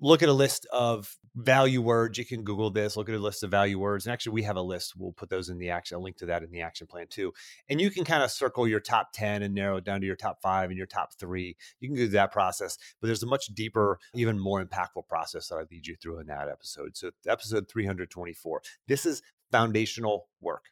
look 0.00 0.22
at 0.22 0.28
a 0.28 0.32
list 0.32 0.66
of 0.72 1.16
value 1.34 1.80
words. 1.80 2.18
You 2.18 2.24
can 2.24 2.42
Google 2.42 2.70
this, 2.70 2.96
look 2.96 3.08
at 3.08 3.14
a 3.14 3.18
list 3.18 3.42
of 3.42 3.50
value 3.50 3.78
words. 3.78 4.06
And 4.06 4.12
actually, 4.12 4.32
we 4.32 4.42
have 4.42 4.56
a 4.56 4.62
list. 4.62 4.94
We'll 4.96 5.12
put 5.12 5.30
those 5.30 5.48
in 5.48 5.58
the 5.58 5.70
action, 5.70 5.96
a 5.96 6.00
link 6.00 6.16
to 6.18 6.26
that 6.26 6.42
in 6.42 6.50
the 6.50 6.62
action 6.62 6.86
plan 6.86 7.06
too. 7.08 7.32
And 7.68 7.80
you 7.80 7.90
can 7.90 8.04
kind 8.04 8.22
of 8.22 8.30
circle 8.30 8.66
your 8.66 8.80
top 8.80 9.12
10 9.12 9.42
and 9.42 9.54
narrow 9.54 9.76
it 9.76 9.84
down 9.84 10.00
to 10.00 10.06
your 10.06 10.16
top 10.16 10.40
five 10.42 10.70
and 10.70 10.76
your 10.76 10.86
top 10.86 11.14
three. 11.14 11.56
You 11.80 11.88
can 11.88 11.96
do 11.96 12.08
that 12.08 12.32
process, 12.32 12.78
but 13.00 13.06
there's 13.06 13.22
a 13.22 13.26
much 13.26 13.46
deeper, 13.46 13.98
even 14.14 14.38
more 14.38 14.64
impactful 14.64 15.06
process 15.08 15.48
that 15.48 15.56
I 15.56 15.62
lead 15.70 15.86
you 15.86 15.96
through 15.96 16.20
in 16.20 16.26
that 16.26 16.48
episode. 16.48 16.96
So, 16.96 17.10
episode 17.26 17.68
324. 17.68 18.62
This 18.86 19.06
is 19.06 19.22
foundational 19.50 20.28
work. 20.40 20.64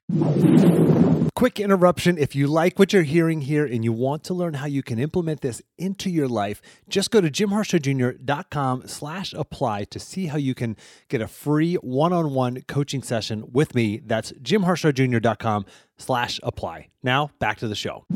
Quick 1.35 1.61
interruption. 1.61 2.17
If 2.17 2.35
you 2.35 2.47
like 2.47 2.79
what 2.79 2.95
you're 2.95 3.03
hearing 3.03 3.43
here 3.43 3.67
and 3.67 3.85
you 3.85 3.93
want 3.93 4.25
to 4.25 4.33
learn 4.33 4.55
how 4.55 4.65
you 4.65 4.83
can 4.83 4.99
implement 4.99 5.43
this 5.43 5.61
into 5.77 6.09
your 6.09 6.29
life, 6.29 6.63
just 6.89 7.11
go 7.11 7.21
to 7.21 7.31
jimharshawjr.com 7.31 8.87
slash 8.87 9.35
apply 9.35 9.85
to 9.85 9.99
see 9.99 10.29
how 10.29 10.39
you 10.39 10.55
can 10.55 10.77
get 11.09 11.21
a 11.21 11.29
free 11.29 11.75
one-on-one 11.75 12.63
coaching 12.63 13.03
session 13.03 13.45
with 13.53 13.75
me. 13.75 14.01
That's 14.03 14.33
jimharshawjr.com 14.33 15.67
slash 15.99 16.41
apply. 16.43 16.89
Now 17.03 17.31
back 17.39 17.59
to 17.59 17.69
the 17.69 17.75
show. 17.75 18.07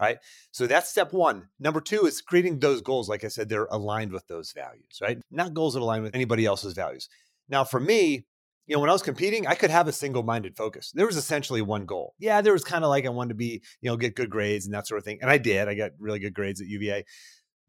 All 0.00 0.06
right. 0.06 0.18
So 0.50 0.66
that's 0.66 0.90
step 0.90 1.12
one. 1.12 1.50
Number 1.60 1.80
two 1.80 2.04
is 2.06 2.20
creating 2.20 2.58
those 2.58 2.80
goals. 2.80 3.08
Like 3.08 3.22
I 3.22 3.28
said, 3.28 3.48
they're 3.48 3.66
aligned 3.66 4.10
with 4.10 4.26
those 4.26 4.50
values, 4.52 4.98
right? 5.00 5.18
Not 5.30 5.54
goals 5.54 5.74
that 5.74 5.82
align 5.82 6.02
with 6.02 6.16
anybody 6.16 6.46
else's 6.46 6.72
values. 6.72 7.08
Now, 7.48 7.62
for 7.64 7.78
me, 7.78 8.26
you 8.66 8.76
know, 8.76 8.80
when 8.80 8.90
I 8.90 8.92
was 8.92 9.02
competing, 9.02 9.46
I 9.46 9.54
could 9.54 9.70
have 9.70 9.88
a 9.88 9.92
single 9.92 10.22
minded 10.22 10.56
focus. 10.56 10.92
There 10.94 11.06
was 11.06 11.16
essentially 11.16 11.62
one 11.62 11.86
goal. 11.86 12.14
Yeah, 12.18 12.40
there 12.40 12.52
was 12.52 12.64
kind 12.64 12.84
of 12.84 12.90
like 12.90 13.06
I 13.06 13.08
wanted 13.08 13.30
to 13.30 13.34
be, 13.34 13.62
you 13.80 13.90
know, 13.90 13.96
get 13.96 14.14
good 14.14 14.30
grades 14.30 14.64
and 14.64 14.74
that 14.74 14.86
sort 14.86 14.98
of 14.98 15.04
thing. 15.04 15.18
And 15.20 15.30
I 15.30 15.38
did. 15.38 15.68
I 15.68 15.74
got 15.74 15.92
really 15.98 16.20
good 16.20 16.34
grades 16.34 16.60
at 16.60 16.68
UVA. 16.68 17.04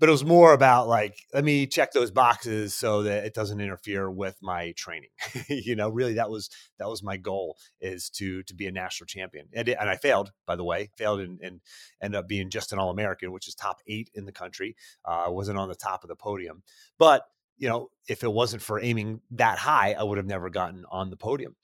But 0.02 0.10
it 0.10 0.14
was 0.14 0.26
more 0.26 0.54
about 0.54 0.88
like, 0.88 1.16
let 1.32 1.44
me 1.44 1.68
check 1.68 1.92
those 1.92 2.10
boxes 2.10 2.74
so 2.74 3.04
that 3.04 3.24
it 3.24 3.36
doesn't 3.36 3.62
interfere 3.62 4.10
with 4.10 4.36
my 4.42 4.74
training. 4.76 5.12
you 5.48 5.76
know, 5.76 5.90
really 5.90 6.14
that 6.14 6.32
was 6.32 6.50
that 6.80 6.90
was 6.90 7.04
my 7.04 7.18
goal 7.18 7.56
is 7.80 8.10
to 8.12 8.42
to 8.44 8.56
be 8.56 8.66
a 8.66 8.72
national 8.72 9.06
champion. 9.06 9.46
And, 9.54 9.70
and 9.70 9.90
I 9.90 9.98
failed, 9.98 10.32
by 10.48 10.56
the 10.56 10.64
way, 10.64 10.90
failed 10.98 11.20
and, 11.20 11.40
and 11.42 11.62
ended 12.02 12.18
up 12.18 12.28
being 12.28 12.50
just 12.50 12.74
an 12.74 12.80
all 12.80 12.90
American, 12.90 13.32
which 13.32 13.48
is 13.48 13.54
top 13.54 13.78
eight 13.88 14.10
in 14.16 14.26
the 14.26 14.32
country. 14.32 14.76
Uh, 15.06 15.26
wasn't 15.28 15.60
on 15.60 15.70
the 15.70 15.76
top 15.76 16.04
of 16.04 16.08
the 16.08 16.16
podium. 16.16 16.64
But 16.98 17.28
you 17.62 17.70
know, 17.70 17.92
if 18.10 18.24
it 18.24 18.34
wasn't 18.34 18.64
for 18.64 18.82
aiming 18.82 19.22
that 19.30 19.60
high, 19.60 19.94
I 19.98 20.02
would 20.02 20.18
have 20.18 20.26
never 20.26 20.50
gotten 20.50 20.84
on 20.92 21.12
the 21.12 21.16
podium. 21.16 21.56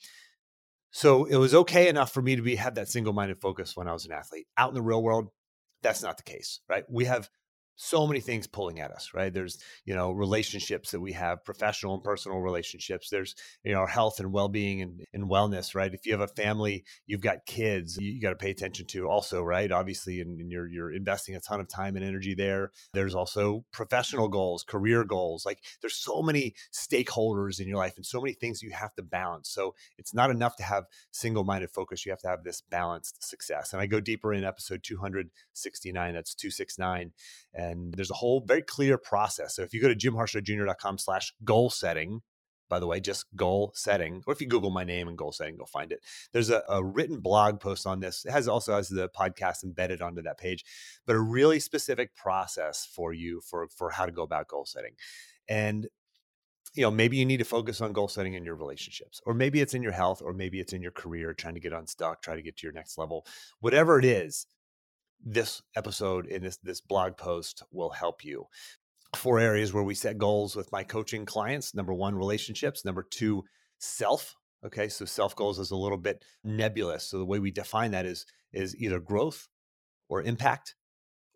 So 0.92 1.26
it 1.26 1.38
was 1.38 1.56
okay 1.56 1.90
enough 1.90 2.14
for 2.14 2.22
me 2.22 2.36
to 2.36 2.44
be 2.44 2.56
have 2.56 2.76
that 2.76 2.88
single-minded 2.88 3.42
focus 3.42 3.76
when 3.76 3.88
I 3.88 3.94
was 3.94 4.06
an 4.06 4.12
athlete. 4.12 4.46
Out 4.58 4.70
in 4.70 4.76
the 4.76 4.82
real 4.84 5.02
world, 5.02 5.30
that's 5.82 6.04
not 6.04 6.18
the 6.18 6.24
case, 6.24 6.60
right? 6.70 6.86
We 6.88 7.06
have 7.06 7.30
so 7.78 8.08
many 8.08 8.20
things 8.20 8.48
pulling 8.48 8.80
at 8.80 8.92
us 8.92 9.12
right? 9.14 9.34
There's 9.34 9.58
you 9.86 9.96
know 9.96 10.12
relationships 10.12 10.92
that 10.92 11.00
we 11.00 11.14
have 11.14 11.46
professional 11.46 11.94
and 11.94 12.04
personal 12.04 12.40
relationships. 12.40 13.10
There's 13.10 13.36
you 13.64 13.72
know 13.72 13.80
our 13.80 13.88
health 13.88 14.20
and 14.20 14.34
well-being 14.34 14.82
and, 14.82 15.06
and 15.14 15.30
wellness 15.30 15.76
right? 15.76 15.94
If 15.94 16.06
you 16.06 16.12
have 16.12 16.22
a 16.22 16.28
family 16.28 16.84
you've 17.06 17.22
got 17.22 17.46
kids 17.46 17.98
you, 17.98 18.12
you 18.12 18.22
got 18.22 18.32
to 18.32 18.36
pay 18.36 18.50
attention 18.50 18.88
to 18.88 19.08
also 19.08 19.44
right? 19.44 19.72
Obviously 19.72 20.20
and, 20.20 20.40
and, 20.42 20.52
you're 20.52 20.68
you're 20.68 20.92
investing 20.92 21.36
a 21.36 21.40
ton 21.40 21.60
of 21.60 21.68
time 21.68 21.96
and 21.96 22.04
energy 22.04 22.34
there. 22.34 22.72
There's 22.94 23.16
also 23.16 23.64
professional 23.72 24.28
goals 24.28 24.64
career 24.64 25.04
goals 25.04 25.46
like 25.46 25.60
there's 25.82 25.96
so 25.96 26.22
many 26.24 26.56
stakeholders 26.74 27.60
in 27.60 27.68
your 27.68 27.78
life 27.78 27.94
and 27.96 28.06
so 28.06 28.20
many 28.20 28.34
things 28.34 28.64
you 28.64 28.72
have 28.72 28.94
to 28.96 29.04
balance. 29.04 29.50
So 29.50 29.76
it's 29.98 30.14
not 30.14 30.32
enough 30.32 30.56
to 30.58 30.64
have 30.64 30.86
single-minded 31.12 31.70
focus. 31.70 32.06
You 32.06 32.12
have 32.12 32.22
to 32.22 32.28
have 32.28 32.44
this 32.44 32.62
balanced 32.62 33.24
success. 33.24 33.72
And 33.72 33.82
i 33.82 33.86
go 33.86 34.00
deeper 34.00 34.34
in 34.34 34.44
episode 34.44 34.82
269 34.84 36.14
that's 36.16 36.34
269 36.34 37.12
and 37.54 37.67
and 37.68 37.94
there's 37.94 38.12
a 38.12 38.16
whole 38.16 38.44
very 38.46 38.62
clear 38.62 38.98
process. 38.98 39.56
So 39.56 39.64
if 39.64 39.74
you 39.74 39.82
go 39.82 39.88
to 39.88 39.96
jimharshawjr.com 39.96 40.98
slash 40.98 41.34
goal 41.44 41.70
setting, 41.70 42.22
by 42.70 42.80
the 42.80 42.88
way, 42.88 43.00
just 43.00 43.26
goal 43.36 43.72
setting, 43.76 44.24
or 44.28 44.34
if 44.34 44.42
you 44.42 44.48
Google 44.48 44.70
my 44.70 44.84
name 44.84 45.08
and 45.08 45.18
goal 45.18 45.32
setting, 45.32 45.56
you'll 45.56 45.68
find 45.68 45.92
it. 45.92 46.02
There's 46.34 46.50
a, 46.50 46.64
a, 46.68 46.84
written 46.84 47.20
blog 47.20 47.60
post 47.60 47.88
on 47.88 48.00
this. 48.00 48.26
It 48.26 48.32
has 48.32 48.48
also 48.48 48.76
has 48.76 48.90
the 48.90 49.10
podcast 49.10 49.64
embedded 49.64 50.02
onto 50.02 50.22
that 50.24 50.38
page, 50.38 50.66
but 51.06 51.16
a 51.16 51.20
really 51.20 51.60
specific 51.60 52.16
process 52.16 52.88
for 52.94 53.14
you 53.14 53.42
for 53.42 53.68
for 53.70 53.92
how 53.92 54.06
to 54.06 54.12
go 54.12 54.24
about 54.24 54.50
goal 54.50 54.66
setting. 54.66 54.96
And 55.48 55.88
you 56.74 56.84
know, 56.84 56.92
maybe 56.92 57.18
you 57.18 57.26
need 57.26 57.38
to 57.38 57.46
focus 57.46 57.82
on 57.82 57.94
goal 57.94 58.08
setting 58.08 58.34
in 58.34 58.44
your 58.44 58.56
relationships, 58.56 59.22
or 59.26 59.34
maybe 59.34 59.62
it's 59.62 59.74
in 59.74 59.82
your 59.82 59.94
health, 59.94 60.22
or 60.24 60.34
maybe 60.34 60.60
it's 60.60 60.74
in 60.74 60.82
your 60.82 60.92
career, 60.92 61.34
trying 61.34 61.54
to 61.54 61.60
get 61.60 61.74
unstuck, 61.74 62.22
try 62.22 62.36
to 62.36 62.42
get 62.42 62.58
to 62.58 62.68
your 62.68 62.74
next 62.74 62.98
level. 62.98 63.26
Whatever 63.62 63.98
it 63.98 64.06
is, 64.06 64.46
this 65.24 65.62
episode 65.76 66.28
in 66.28 66.44
this 66.44 66.58
this 66.58 66.82
blog 66.82 67.18
post 67.18 67.64
will 67.72 67.90
help 67.90 68.24
you. 68.24 68.46
Four 69.16 69.40
areas 69.40 69.74
where 69.74 69.84
we 69.84 69.96
set 69.96 70.18
goals 70.18 70.56
with 70.56 70.72
my 70.72 70.84
coaching 70.84 71.26
clients. 71.26 71.74
Number 71.74 71.94
one 71.94 72.16
relationships. 72.16 72.86
Number 72.86 73.04
two 73.04 73.44
self 73.80 74.36
okay? 74.66 74.90
So 74.90 75.06
self 75.06 75.36
goals 75.36 75.60
is 75.60 75.72
a 75.72 75.76
little 75.76 75.98
bit 75.98 76.24
nebulous. 76.44 77.06
So 77.10 77.18
the 77.18 77.26
way 77.26 77.40
we 77.40 77.52
define 77.52 77.92
that 77.92 78.06
is 78.06 78.26
is 78.54 78.76
either 78.78 79.00
growth 79.00 79.48
or 80.10 80.22
impact 80.22 80.76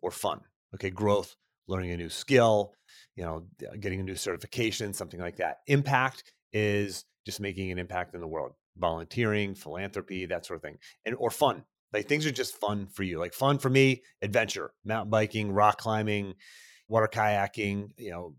or 0.00 0.10
fun 0.10 0.40
okay? 0.74 0.90
Growth 0.90 1.36
learning 1.68 1.92
a 1.92 1.96
new 1.96 2.08
skill 2.08 2.74
you 3.16 3.22
know 3.22 3.44
getting 3.78 4.00
a 4.00 4.02
new 4.02 4.16
certification 4.16 4.92
something 4.92 5.20
like 5.20 5.36
that. 5.36 5.58
Impact 5.66 6.24
is 6.52 7.04
just 7.24 7.40
making 7.40 7.70
an 7.70 7.78
impact 7.78 8.14
in 8.14 8.20
the 8.20 8.26
world. 8.26 8.52
Volunteering 8.76 9.54
philanthropy 9.54 10.26
that 10.26 10.46
sort 10.46 10.56
of 10.56 10.62
thing. 10.62 10.78
And 11.04 11.14
or 11.18 11.30
fun 11.30 11.64
like 11.92 12.08
things 12.08 12.26
are 12.26 12.32
just 12.32 12.58
fun 12.60 12.86
for 12.86 13.02
you. 13.02 13.18
Like 13.18 13.34
fun 13.34 13.58
for 13.58 13.70
me, 13.70 14.02
adventure, 14.22 14.72
mountain 14.84 15.10
biking, 15.10 15.52
rock 15.52 15.78
climbing, 15.78 16.34
water 16.88 17.08
kayaking, 17.12 17.90
you 17.96 18.10
know, 18.10 18.34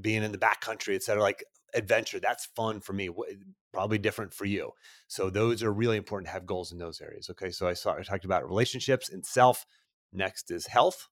being 0.00 0.22
in 0.22 0.32
the 0.32 0.38
backcountry, 0.38 0.94
et 0.94 1.02
cetera. 1.02 1.22
Like 1.22 1.44
adventure, 1.74 2.20
that's 2.20 2.46
fun 2.56 2.80
for 2.80 2.92
me. 2.92 3.10
Probably 3.72 3.98
different 3.98 4.32
for 4.32 4.44
you. 4.44 4.72
So 5.08 5.30
those 5.30 5.62
are 5.62 5.72
really 5.72 5.96
important 5.96 6.26
to 6.28 6.32
have 6.32 6.46
goals 6.46 6.72
in 6.72 6.78
those 6.78 7.00
areas. 7.00 7.28
Okay. 7.30 7.50
So 7.50 7.68
I 7.68 7.74
saw 7.74 7.94
I 7.94 8.02
talked 8.02 8.24
about 8.24 8.48
relationships 8.48 9.10
and 9.10 9.24
self. 9.24 9.66
Next 10.12 10.50
is 10.50 10.66
health, 10.66 11.08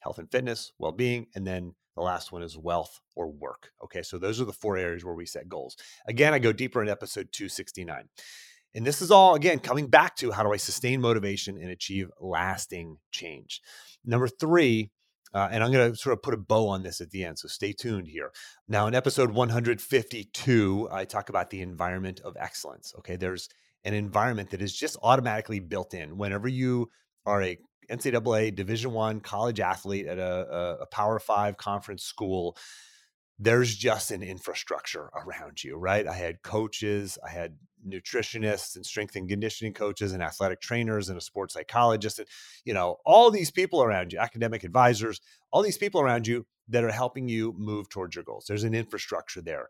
health 0.00 0.18
and 0.18 0.30
fitness, 0.30 0.72
well-being, 0.78 1.26
and 1.34 1.44
then 1.44 1.74
the 1.96 2.02
last 2.02 2.30
one 2.30 2.42
is 2.42 2.56
wealth 2.56 3.00
or 3.16 3.28
work. 3.30 3.72
Okay. 3.82 4.02
So 4.02 4.18
those 4.18 4.40
are 4.40 4.44
the 4.44 4.52
four 4.52 4.76
areas 4.76 5.04
where 5.04 5.14
we 5.14 5.26
set 5.26 5.48
goals. 5.48 5.76
Again, 6.06 6.32
I 6.32 6.38
go 6.38 6.52
deeper 6.52 6.80
in 6.80 6.88
episode 6.88 7.28
269. 7.32 8.08
And 8.76 8.86
this 8.86 9.00
is 9.00 9.10
all, 9.10 9.34
again, 9.34 9.58
coming 9.58 9.86
back 9.86 10.16
to 10.16 10.30
how 10.32 10.42
do 10.42 10.52
I 10.52 10.58
sustain 10.58 11.00
motivation 11.00 11.56
and 11.56 11.70
achieve 11.70 12.10
lasting 12.20 12.98
change. 13.10 13.62
Number 14.04 14.28
three, 14.28 14.90
uh, 15.32 15.48
and 15.50 15.64
I'm 15.64 15.72
going 15.72 15.92
to 15.92 15.96
sort 15.96 16.12
of 16.12 16.22
put 16.22 16.34
a 16.34 16.36
bow 16.36 16.68
on 16.68 16.82
this 16.82 17.00
at 17.00 17.10
the 17.10 17.24
end. 17.24 17.38
So 17.38 17.48
stay 17.48 17.72
tuned 17.72 18.06
here. 18.06 18.32
Now, 18.68 18.86
in 18.86 18.94
episode 18.94 19.30
152, 19.30 20.88
I 20.92 21.06
talk 21.06 21.30
about 21.30 21.48
the 21.48 21.62
environment 21.62 22.20
of 22.20 22.36
excellence. 22.38 22.92
Okay. 22.98 23.16
There's 23.16 23.48
an 23.84 23.94
environment 23.94 24.50
that 24.50 24.60
is 24.60 24.76
just 24.76 24.98
automatically 25.02 25.58
built 25.58 25.94
in. 25.94 26.18
Whenever 26.18 26.46
you 26.46 26.90
are 27.24 27.42
a 27.42 27.56
NCAA 27.90 28.54
Division 28.54 28.92
One 28.92 29.20
college 29.20 29.58
athlete 29.58 30.06
at 30.06 30.18
a, 30.18 30.76
a 30.82 30.86
Power 30.86 31.18
Five 31.18 31.56
conference 31.56 32.02
school, 32.02 32.58
there's 33.38 33.74
just 33.74 34.10
an 34.10 34.22
infrastructure 34.22 35.10
around 35.14 35.62
you, 35.62 35.76
right? 35.76 36.06
I 36.06 36.14
had 36.14 36.42
coaches, 36.42 37.18
I 37.24 37.30
had 37.30 37.56
nutritionists 37.86 38.76
and 38.76 38.84
strength 38.84 39.16
and 39.16 39.28
conditioning 39.28 39.72
coaches 39.72 40.12
and 40.12 40.22
athletic 40.22 40.60
trainers 40.60 41.08
and 41.08 41.18
a 41.18 41.20
sports 41.20 41.54
psychologist 41.54 42.18
and 42.18 42.28
you 42.64 42.74
know 42.74 42.96
all 43.04 43.30
these 43.30 43.50
people 43.50 43.82
around 43.82 44.12
you 44.12 44.18
academic 44.18 44.64
advisors 44.64 45.20
all 45.52 45.62
these 45.62 45.78
people 45.78 46.00
around 46.00 46.26
you 46.26 46.46
that 46.68 46.84
are 46.84 46.90
helping 46.90 47.28
you 47.28 47.54
move 47.56 47.88
towards 47.88 48.16
your 48.16 48.24
goals. 48.24 48.46
There's 48.46 48.64
an 48.64 48.74
infrastructure 48.74 49.40
there. 49.40 49.68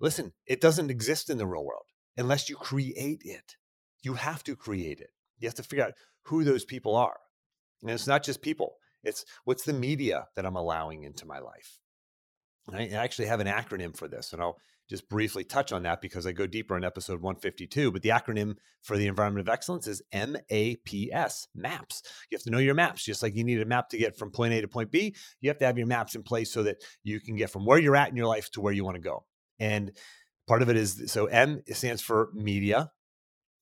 Listen 0.00 0.32
it 0.46 0.60
doesn't 0.60 0.90
exist 0.90 1.30
in 1.30 1.38
the 1.38 1.46
real 1.46 1.64
world 1.64 1.86
unless 2.16 2.48
you 2.48 2.56
create 2.56 3.22
it. 3.24 3.56
You 4.02 4.14
have 4.14 4.42
to 4.44 4.56
create 4.56 5.00
it. 5.00 5.10
You 5.38 5.48
have 5.48 5.54
to 5.56 5.62
figure 5.62 5.84
out 5.84 5.94
who 6.24 6.44
those 6.44 6.64
people 6.64 6.96
are. 6.96 7.18
And 7.82 7.90
it's 7.90 8.06
not 8.06 8.22
just 8.22 8.42
people. 8.42 8.76
It's 9.02 9.24
what's 9.44 9.64
the 9.64 9.72
media 9.72 10.26
that 10.36 10.44
i'm 10.44 10.56
allowing 10.56 11.04
into 11.04 11.26
my 11.26 11.38
life 11.38 11.78
I 12.68 12.88
actually 12.88 13.26
have 13.26 13.40
an 13.40 13.46
acronym 13.46 13.96
for 13.96 14.08
this, 14.08 14.32
and 14.32 14.40
I'll 14.42 14.58
just 14.88 15.08
briefly 15.08 15.44
touch 15.44 15.72
on 15.72 15.84
that 15.84 16.00
because 16.00 16.26
I 16.26 16.32
go 16.32 16.46
deeper 16.46 16.76
in 16.76 16.84
episode 16.84 17.22
152. 17.22 17.92
But 17.92 18.02
the 18.02 18.08
acronym 18.10 18.56
for 18.82 18.96
the 18.96 19.06
environment 19.06 19.48
of 19.48 19.52
excellence 19.52 19.86
is 19.86 20.02
MAPS, 20.12 21.46
MAPS. 21.54 22.02
You 22.30 22.36
have 22.36 22.42
to 22.42 22.50
know 22.50 22.58
your 22.58 22.74
maps, 22.74 23.04
just 23.04 23.22
like 23.22 23.36
you 23.36 23.44
need 23.44 23.60
a 23.60 23.64
map 23.64 23.88
to 23.90 23.98
get 23.98 24.16
from 24.16 24.30
point 24.30 24.52
A 24.52 24.60
to 24.60 24.68
point 24.68 24.90
B. 24.90 25.14
You 25.40 25.48
have 25.48 25.58
to 25.58 25.66
have 25.66 25.78
your 25.78 25.86
maps 25.86 26.16
in 26.16 26.22
place 26.22 26.52
so 26.52 26.64
that 26.64 26.82
you 27.04 27.20
can 27.20 27.36
get 27.36 27.50
from 27.50 27.64
where 27.64 27.78
you're 27.78 27.96
at 27.96 28.10
in 28.10 28.16
your 28.16 28.26
life 28.26 28.50
to 28.52 28.60
where 28.60 28.72
you 28.72 28.84
want 28.84 28.96
to 28.96 29.00
go. 29.00 29.24
And 29.58 29.92
part 30.48 30.62
of 30.62 30.68
it 30.68 30.76
is 30.76 31.04
so 31.06 31.26
M 31.26 31.62
stands 31.72 32.02
for 32.02 32.30
media, 32.34 32.90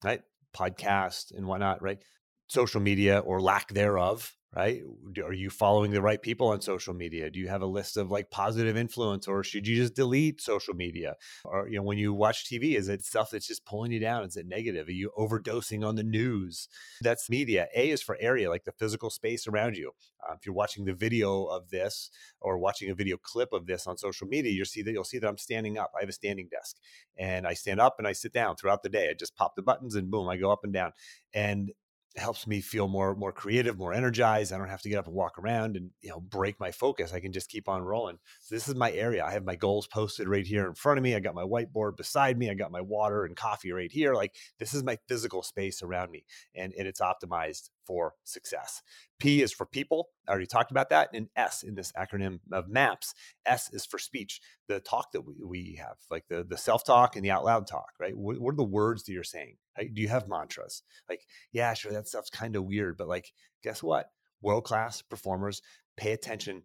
right? 0.02 0.22
Podcast 0.56 1.36
and 1.36 1.46
whatnot, 1.46 1.82
right? 1.82 1.98
Social 2.46 2.80
media 2.80 3.18
or 3.18 3.42
lack 3.42 3.68
thereof, 3.68 4.34
right? 4.54 4.82
Are 5.22 5.32
you 5.32 5.50
following 5.50 5.90
the 5.90 6.00
right 6.00 6.20
people 6.20 6.48
on 6.48 6.60
social 6.62 6.94
media? 6.94 7.30
Do 7.30 7.38
you 7.38 7.48
have 7.48 7.60
a 7.60 7.66
list 7.66 7.96
of 7.96 8.10
like 8.10 8.30
positive 8.30 8.76
influence 8.76 9.28
or 9.28 9.44
should 9.44 9.66
you 9.66 9.76
just 9.76 9.94
delete 9.94 10.40
social 10.40 10.74
media? 10.74 11.16
Or, 11.44 11.68
you 11.68 11.76
know, 11.76 11.82
when 11.82 11.98
you 11.98 12.14
watch 12.14 12.46
TV, 12.46 12.74
is 12.74 12.88
it 12.88 13.04
stuff 13.04 13.30
that's 13.30 13.46
just 13.46 13.66
pulling 13.66 13.92
you 13.92 14.00
down? 14.00 14.24
Is 14.24 14.36
it 14.36 14.46
negative? 14.46 14.88
Are 14.88 14.92
you 14.92 15.10
overdosing 15.18 15.86
on 15.86 15.96
the 15.96 16.02
news? 16.02 16.68
That's 17.02 17.28
media. 17.28 17.68
A 17.76 17.90
is 17.90 18.00
for 18.00 18.16
area, 18.20 18.48
like 18.48 18.64
the 18.64 18.72
physical 18.72 19.10
space 19.10 19.46
around 19.46 19.76
you. 19.76 19.92
Uh, 20.26 20.32
if 20.32 20.46
you're 20.46 20.54
watching 20.54 20.86
the 20.86 20.94
video 20.94 21.44
of 21.44 21.68
this 21.68 22.10
or 22.40 22.58
watching 22.58 22.90
a 22.90 22.94
video 22.94 23.18
clip 23.18 23.52
of 23.52 23.66
this 23.66 23.86
on 23.86 23.98
social 23.98 24.26
media, 24.26 24.50
you'll 24.50 24.64
see 24.64 24.82
that 24.82 24.92
you'll 24.92 25.04
see 25.04 25.18
that 25.18 25.28
I'm 25.28 25.38
standing 25.38 25.76
up. 25.76 25.92
I 25.94 26.00
have 26.00 26.08
a 26.08 26.12
standing 26.12 26.48
desk 26.50 26.76
and 27.18 27.46
I 27.46 27.52
stand 27.52 27.80
up 27.80 27.96
and 27.98 28.08
I 28.08 28.12
sit 28.12 28.32
down 28.32 28.56
throughout 28.56 28.82
the 28.82 28.88
day. 28.88 29.10
I 29.10 29.14
just 29.14 29.36
pop 29.36 29.56
the 29.56 29.62
buttons 29.62 29.94
and 29.94 30.10
boom, 30.10 30.28
I 30.28 30.38
go 30.38 30.50
up 30.50 30.64
and 30.64 30.72
down. 30.72 30.92
And 31.34 31.70
helps 32.16 32.46
me 32.46 32.60
feel 32.60 32.88
more 32.88 33.14
more 33.14 33.32
creative, 33.32 33.78
more 33.78 33.92
energized. 33.92 34.52
I 34.52 34.58
don't 34.58 34.68
have 34.68 34.82
to 34.82 34.88
get 34.88 34.98
up 34.98 35.06
and 35.06 35.14
walk 35.14 35.38
around 35.38 35.76
and 35.76 35.90
you 36.00 36.10
know 36.10 36.20
break 36.20 36.58
my 36.58 36.70
focus. 36.70 37.12
I 37.12 37.20
can 37.20 37.32
just 37.32 37.50
keep 37.50 37.68
on 37.68 37.82
rolling. 37.82 38.18
So 38.40 38.54
this 38.54 38.68
is 38.68 38.74
my 38.74 38.92
area. 38.92 39.24
I 39.24 39.32
have 39.32 39.44
my 39.44 39.56
goals 39.56 39.86
posted 39.86 40.28
right 40.28 40.46
here 40.46 40.66
in 40.66 40.74
front 40.74 40.98
of 40.98 41.04
me. 41.04 41.14
I 41.14 41.20
got 41.20 41.34
my 41.34 41.44
whiteboard 41.44 41.96
beside 41.96 42.38
me. 42.38 42.50
I 42.50 42.54
got 42.54 42.72
my 42.72 42.80
water 42.80 43.24
and 43.24 43.36
coffee 43.36 43.72
right 43.72 43.92
here. 43.92 44.14
Like 44.14 44.34
this 44.58 44.74
is 44.74 44.82
my 44.82 44.98
physical 45.08 45.42
space 45.42 45.82
around 45.82 46.10
me, 46.10 46.24
and 46.54 46.72
and 46.76 46.86
it's 46.86 47.00
optimized 47.00 47.70
for 47.88 48.12
success. 48.22 48.82
P 49.18 49.40
is 49.40 49.50
for 49.50 49.64
people. 49.64 50.10
I 50.28 50.32
already 50.32 50.46
talked 50.46 50.70
about 50.70 50.90
that. 50.90 51.08
And 51.14 51.28
S 51.34 51.62
in 51.62 51.74
this 51.74 51.90
acronym 51.92 52.40
of 52.52 52.68
MAPS, 52.68 53.14
S 53.46 53.72
is 53.72 53.86
for 53.86 53.98
speech, 53.98 54.40
the 54.68 54.78
talk 54.78 55.12
that 55.12 55.22
we, 55.22 55.34
we 55.42 55.78
have, 55.80 55.96
like 56.10 56.24
the, 56.28 56.44
the 56.44 56.58
self 56.58 56.84
talk 56.84 57.16
and 57.16 57.24
the 57.24 57.30
out 57.30 57.46
loud 57.46 57.66
talk, 57.66 57.92
right? 57.98 58.16
What, 58.16 58.38
what, 58.38 58.52
are 58.52 58.56
the 58.56 58.62
words 58.62 59.04
that 59.04 59.12
you're 59.12 59.24
saying? 59.24 59.56
Do 59.78 60.02
you 60.02 60.08
have 60.08 60.28
mantras? 60.28 60.82
Like, 61.08 61.22
yeah, 61.50 61.72
sure, 61.72 61.92
that 61.92 62.06
stuff's 62.06 62.30
kind 62.30 62.54
of 62.54 62.64
weird, 62.64 62.98
but 62.98 63.08
like, 63.08 63.32
guess 63.64 63.82
what? 63.82 64.10
World 64.42 64.64
class 64.64 65.00
performers 65.02 65.62
pay 65.96 66.12
attention 66.12 66.62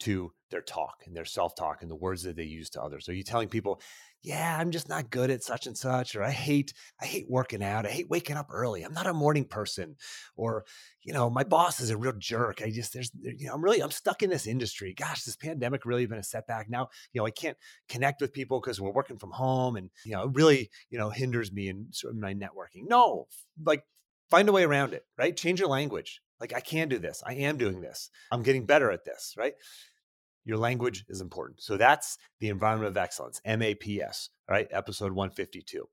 to 0.00 0.32
their 0.50 0.62
talk 0.62 1.02
and 1.06 1.16
their 1.16 1.24
self 1.24 1.54
talk 1.56 1.82
and 1.82 1.90
the 1.90 1.96
words 1.96 2.22
that 2.22 2.36
they 2.36 2.44
use 2.44 2.70
to 2.70 2.82
others. 2.82 3.08
Are 3.08 3.14
you 3.14 3.24
telling 3.24 3.48
people, 3.48 3.80
yeah, 4.22 4.56
I'm 4.58 4.70
just 4.70 4.88
not 4.88 5.10
good 5.10 5.30
at 5.30 5.42
such 5.42 5.66
and 5.66 5.76
such, 5.76 6.16
or 6.16 6.22
I 6.22 6.30
hate, 6.30 6.72
I 7.00 7.04
hate 7.04 7.26
working 7.28 7.62
out. 7.62 7.84
I 7.84 7.90
hate 7.90 8.08
waking 8.08 8.36
up 8.36 8.46
early. 8.50 8.82
I'm 8.82 8.94
not 8.94 9.06
a 9.06 9.12
morning 9.12 9.44
person. 9.44 9.96
Or, 10.34 10.64
you 11.02 11.12
know, 11.12 11.28
my 11.28 11.44
boss 11.44 11.78
is 11.78 11.90
a 11.90 11.96
real 11.96 12.14
jerk. 12.16 12.62
I 12.62 12.70
just, 12.70 12.94
there's, 12.94 13.10
you 13.20 13.48
know, 13.48 13.54
I'm 13.54 13.62
really, 13.62 13.82
I'm 13.82 13.90
stuck 13.90 14.22
in 14.22 14.30
this 14.30 14.46
industry. 14.46 14.94
Gosh, 14.94 15.24
this 15.24 15.36
pandemic 15.36 15.84
really 15.84 16.06
been 16.06 16.18
a 16.18 16.22
setback. 16.22 16.70
Now, 16.70 16.88
you 17.12 17.20
know, 17.20 17.26
I 17.26 17.30
can't 17.30 17.58
connect 17.88 18.22
with 18.22 18.32
people 18.32 18.60
because 18.60 18.80
we're 18.80 18.92
working 18.92 19.18
from 19.18 19.32
home 19.32 19.76
and, 19.76 19.90
you 20.06 20.12
know, 20.12 20.22
it 20.22 20.30
really, 20.32 20.70
you 20.88 20.98
know, 20.98 21.10
hinders 21.10 21.52
me 21.52 21.68
in 21.68 21.88
sort 21.90 22.14
of 22.14 22.20
my 22.20 22.32
networking. 22.32 22.88
No, 22.88 23.26
like 23.62 23.84
find 24.30 24.48
a 24.48 24.52
way 24.52 24.64
around 24.64 24.94
it, 24.94 25.04
right? 25.18 25.36
Change 25.36 25.60
your 25.60 25.68
language. 25.68 26.22
Like, 26.40 26.54
I 26.54 26.60
can 26.60 26.88
do 26.88 26.98
this. 26.98 27.22
I 27.26 27.34
am 27.34 27.56
doing 27.56 27.80
this. 27.80 28.10
I'm 28.30 28.42
getting 28.42 28.66
better 28.66 28.90
at 28.90 29.04
this, 29.04 29.34
right? 29.36 29.54
Your 30.44 30.58
language 30.58 31.04
is 31.08 31.20
important. 31.20 31.62
So 31.62 31.76
that's 31.76 32.18
the 32.40 32.48
environment 32.48 32.88
of 32.88 32.96
excellence, 32.96 33.40
MAPS, 33.46 34.30
right? 34.48 34.68
Episode 34.70 35.12
152. 35.12 35.88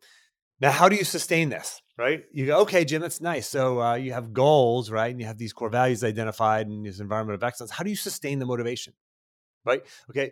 Now, 0.59 0.71
how 0.71 0.89
do 0.89 0.95
you 0.95 1.03
sustain 1.03 1.49
this, 1.49 1.81
right? 1.97 2.23
You 2.31 2.45
go, 2.45 2.59
okay, 2.61 2.85
Jim, 2.85 3.01
that's 3.01 3.19
nice. 3.19 3.47
So 3.47 3.81
uh, 3.81 3.95
you 3.95 4.13
have 4.13 4.31
goals, 4.31 4.91
right? 4.91 5.09
And 5.09 5.19
you 5.19 5.25
have 5.25 5.39
these 5.39 5.53
core 5.53 5.69
values 5.69 6.03
identified 6.03 6.67
in 6.67 6.83
this 6.83 6.99
environment 6.99 7.35
of 7.35 7.43
excellence. 7.43 7.71
How 7.71 7.83
do 7.83 7.89
you 7.89 7.95
sustain 7.95 8.37
the 8.37 8.45
motivation, 8.45 8.93
right? 9.65 9.81
Okay, 10.09 10.31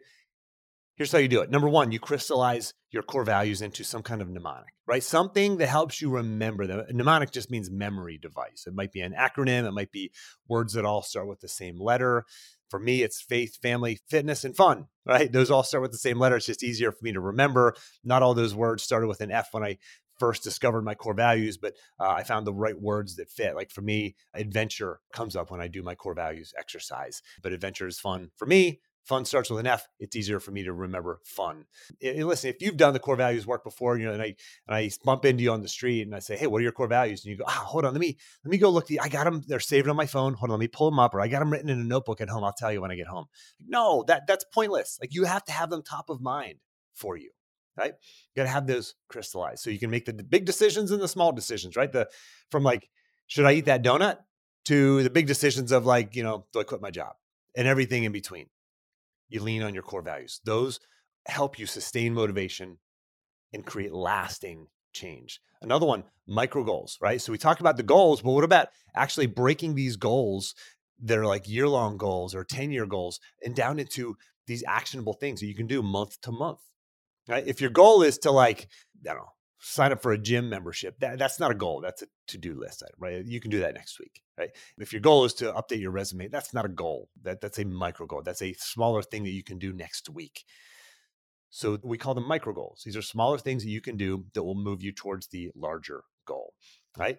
here's 0.95 1.11
how 1.11 1.17
you 1.17 1.27
do 1.27 1.41
it. 1.41 1.49
Number 1.49 1.67
one, 1.67 1.91
you 1.91 1.99
crystallize 1.99 2.75
your 2.91 3.04
core 3.04 3.23
values 3.23 3.62
into 3.62 3.84
some 3.84 4.02
kind 4.02 4.21
of 4.21 4.30
mnemonic, 4.30 4.73
right? 4.88 5.04
Something 5.04 5.58
that 5.58 5.67
helps 5.67 6.02
you 6.02 6.10
remember 6.10 6.65
them. 6.65 6.84
A 6.88 6.93
mnemonic 6.93 7.32
just 7.32 7.52
means 7.52 7.69
memory 7.69 8.17
device. 8.17 8.65
It 8.65 8.73
might 8.73 8.91
be 8.91 9.02
an 9.02 9.13
acronym, 9.13 9.67
it 9.67 9.71
might 9.71 9.91
be 9.91 10.12
words 10.47 10.73
that 10.73 10.86
all 10.86 11.02
start 11.02 11.28
with 11.28 11.39
the 11.39 11.47
same 11.47 11.80
letter. 11.80 12.25
For 12.69 12.80
me, 12.80 13.02
it's 13.02 13.21
faith, 13.21 13.58
family, 13.62 13.99
fitness, 14.10 14.43
and 14.43 14.56
fun, 14.56 14.86
right? 15.06 15.32
Those 15.32 15.52
all 15.52 15.63
start 15.63 15.82
with 15.82 15.91
the 15.91 15.97
same 15.97 16.19
letter. 16.19 16.38
It's 16.38 16.45
just 16.45 16.63
easier 16.63 16.91
for 16.91 16.99
me 17.04 17.12
to 17.13 17.19
remember. 17.19 17.75
Not 18.04 18.23
all 18.23 18.34
those 18.34 18.56
words 18.56 18.84
started 18.84 19.08
with 19.08 19.21
an 19.21 19.32
F 19.32 19.49
when 19.52 19.63
I 19.63 19.78
first 20.19 20.43
discovered 20.43 20.84
my 20.84 20.95
core 20.95 21.13
values, 21.13 21.58
but 21.58 21.73
uh, 21.99 22.10
I 22.10 22.23
found 22.23 22.45
the 22.45 22.54
right 22.54 22.80
words 22.80 23.15
that 23.15 23.32
fit. 23.32 23.56
Like 23.56 23.71
for 23.71 23.82
me, 23.82 24.15
adventure 24.34 24.99
comes 25.13 25.36
up 25.36 25.49
when 25.49 25.62
I 25.62 25.67
do 25.67 25.82
my 25.82 25.95
core 25.95 26.13
values 26.13 26.54
exercise, 26.58 27.21
but 27.41 27.54
adventure 27.54 27.88
is 27.88 27.99
fun 27.99 28.32
for 28.36 28.45
me 28.45 28.82
fun 29.05 29.25
starts 29.25 29.49
with 29.49 29.59
an 29.59 29.67
F, 29.67 29.88
it's 29.99 30.15
easier 30.15 30.39
for 30.39 30.51
me 30.51 30.63
to 30.63 30.73
remember 30.73 31.19
fun. 31.23 31.65
And 32.01 32.25
listen, 32.25 32.49
if 32.49 32.62
you've 32.62 32.77
done 32.77 32.93
the 32.93 32.99
core 32.99 33.15
values 33.15 33.47
work 33.47 33.63
before, 33.63 33.97
you 33.97 34.05
know, 34.05 34.13
and 34.13 34.21
I 34.21 34.35
and 34.67 34.75
I 34.75 34.89
bump 35.03 35.25
into 35.25 35.43
you 35.43 35.51
on 35.51 35.62
the 35.62 35.67
street 35.67 36.03
and 36.03 36.15
I 36.15 36.19
say, 36.19 36.38
hey, 36.38 36.47
what 36.47 36.59
are 36.59 36.63
your 36.63 36.71
core 36.71 36.88
values? 36.88 37.23
And 37.23 37.31
you 37.31 37.38
go, 37.38 37.45
ah, 37.47 37.63
hold 37.65 37.85
on, 37.85 37.93
let 37.93 37.99
me 37.99 38.17
let 38.43 38.51
me 38.51 38.57
go 38.57 38.69
look. 38.69 38.88
The 38.88 38.99
I 38.99 39.09
got 39.09 39.25
them. 39.25 39.43
They're 39.47 39.59
saved 39.59 39.88
on 39.88 39.95
my 39.95 40.05
phone. 40.05 40.35
Hold 40.35 40.51
on, 40.51 40.59
let 40.59 40.59
me 40.59 40.67
pull 40.67 40.89
them 40.89 40.99
up, 40.99 41.13
or 41.13 41.21
I 41.21 41.27
got 41.27 41.39
them 41.39 41.51
written 41.51 41.69
in 41.69 41.79
a 41.79 41.83
notebook 41.83 42.21
at 42.21 42.29
home. 42.29 42.43
I'll 42.43 42.53
tell 42.53 42.71
you 42.71 42.81
when 42.81 42.91
I 42.91 42.95
get 42.95 43.07
home. 43.07 43.25
No, 43.67 44.03
that 44.07 44.27
that's 44.27 44.45
pointless. 44.53 44.97
Like 45.01 45.13
you 45.13 45.25
have 45.25 45.43
to 45.45 45.51
have 45.51 45.69
them 45.69 45.81
top 45.81 46.09
of 46.09 46.21
mind 46.21 46.59
for 46.93 47.17
you. 47.17 47.31
Right? 47.77 47.93
You 47.93 48.41
got 48.41 48.43
to 48.43 48.49
have 48.49 48.67
those 48.67 48.95
crystallized 49.07 49.62
so 49.62 49.69
you 49.69 49.79
can 49.79 49.89
make 49.89 50.05
the 50.05 50.12
big 50.12 50.43
decisions 50.45 50.91
and 50.91 51.01
the 51.01 51.07
small 51.07 51.31
decisions. 51.31 51.75
Right? 51.77 51.91
The 51.91 52.09
from 52.51 52.63
like, 52.63 52.89
should 53.27 53.45
I 53.45 53.53
eat 53.53 53.65
that 53.65 53.83
donut? 53.83 54.17
To 54.65 55.01
the 55.01 55.09
big 55.09 55.25
decisions 55.25 55.71
of 55.71 55.85
like, 55.85 56.15
you 56.15 56.21
know, 56.21 56.45
do 56.53 56.59
I 56.59 56.63
quit 56.63 56.81
my 56.81 56.91
job? 56.91 57.13
And 57.55 57.67
everything 57.67 58.03
in 58.03 58.12
between 58.12 58.47
you 59.29 59.41
lean 59.41 59.63
on 59.63 59.73
your 59.73 59.83
core 59.83 60.01
values. 60.01 60.41
Those 60.43 60.79
help 61.25 61.59
you 61.59 61.65
sustain 61.65 62.13
motivation 62.13 62.77
and 63.53 63.65
create 63.65 63.93
lasting 63.93 64.67
change. 64.93 65.39
Another 65.61 65.85
one, 65.85 66.03
micro 66.27 66.63
goals, 66.63 66.97
right? 67.01 67.21
So 67.21 67.31
we 67.31 67.37
talked 67.37 67.61
about 67.61 67.77
the 67.77 67.83
goals, 67.83 68.21
but 68.21 68.31
what 68.31 68.43
about 68.43 68.69
actually 68.95 69.27
breaking 69.27 69.75
these 69.75 69.95
goals 69.95 70.55
that 71.03 71.17
are 71.17 71.25
like 71.25 71.47
year 71.47 71.67
long 71.67 71.97
goals 71.97 72.35
or 72.35 72.43
10 72.43 72.71
year 72.71 72.85
goals 72.85 73.19
and 73.43 73.55
down 73.55 73.79
into 73.79 74.17
these 74.47 74.63
actionable 74.67 75.13
things 75.13 75.39
that 75.39 75.47
you 75.47 75.55
can 75.55 75.67
do 75.67 75.81
month 75.81 76.19
to 76.21 76.31
month, 76.31 76.59
right? 77.27 77.47
If 77.47 77.61
your 77.61 77.69
goal 77.69 78.01
is 78.01 78.17
to 78.19 78.31
like, 78.31 78.67
I 79.05 79.13
don't 79.13 79.17
know, 79.17 79.29
sign 79.59 79.91
up 79.91 80.01
for 80.01 80.11
a 80.11 80.17
gym 80.17 80.49
membership. 80.49 80.99
That, 80.99 81.19
that's 81.19 81.39
not 81.39 81.51
a 81.51 81.55
goal. 81.55 81.81
That's 81.81 82.01
a 82.01 82.07
to 82.27 82.37
do 82.37 82.59
list 82.59 82.83
item, 82.83 82.95
right? 82.99 83.25
You 83.25 83.39
can 83.39 83.51
do 83.51 83.59
that 83.59 83.73
next 83.73 83.99
week, 83.99 84.21
right? 84.37 84.49
If 84.77 84.93
your 84.93 85.01
goal 85.01 85.25
is 85.25 85.33
to 85.35 85.51
update 85.53 85.81
your 85.81 85.91
resume, 85.91 86.27
that's 86.27 86.53
not 86.53 86.65
a 86.65 86.69
goal. 86.69 87.09
That, 87.23 87.41
that's 87.41 87.59
a 87.59 87.65
micro 87.65 88.05
goal. 88.05 88.21
That's 88.23 88.41
a 88.41 88.53
smaller 88.53 89.01
thing 89.01 89.23
that 89.23 89.31
you 89.31 89.43
can 89.43 89.57
do 89.57 89.73
next 89.73 90.09
week. 90.09 90.45
So 91.49 91.79
we 91.83 91.97
call 91.97 92.13
them 92.13 92.27
micro 92.27 92.53
goals. 92.53 92.83
These 92.85 92.95
are 92.95 93.01
smaller 93.01 93.37
things 93.37 93.63
that 93.63 93.69
you 93.69 93.81
can 93.81 93.97
do 93.97 94.25
that 94.33 94.43
will 94.43 94.55
move 94.55 94.83
you 94.83 94.91
towards 94.91 95.27
the 95.27 95.49
larger 95.55 96.03
goal, 96.25 96.53
right? 96.97 97.17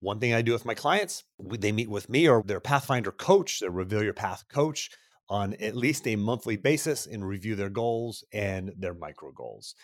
One 0.00 0.18
thing 0.18 0.34
I 0.34 0.42
do 0.42 0.52
with 0.52 0.64
my 0.64 0.74
clients, 0.74 1.24
they 1.38 1.72
meet 1.72 1.90
with 1.90 2.08
me 2.08 2.28
or 2.28 2.42
their 2.42 2.60
Pathfinder 2.60 3.12
coach, 3.12 3.60
their 3.60 3.70
Reveal 3.70 4.02
Your 4.02 4.14
Path 4.14 4.44
coach 4.48 4.90
on 5.28 5.54
at 5.54 5.76
least 5.76 6.06
a 6.06 6.16
monthly 6.16 6.56
basis 6.56 7.06
and 7.06 7.26
review 7.26 7.54
their 7.56 7.70
goals 7.70 8.24
and 8.32 8.72
their 8.78 8.94
micro 8.94 9.32
goals. 9.32 9.74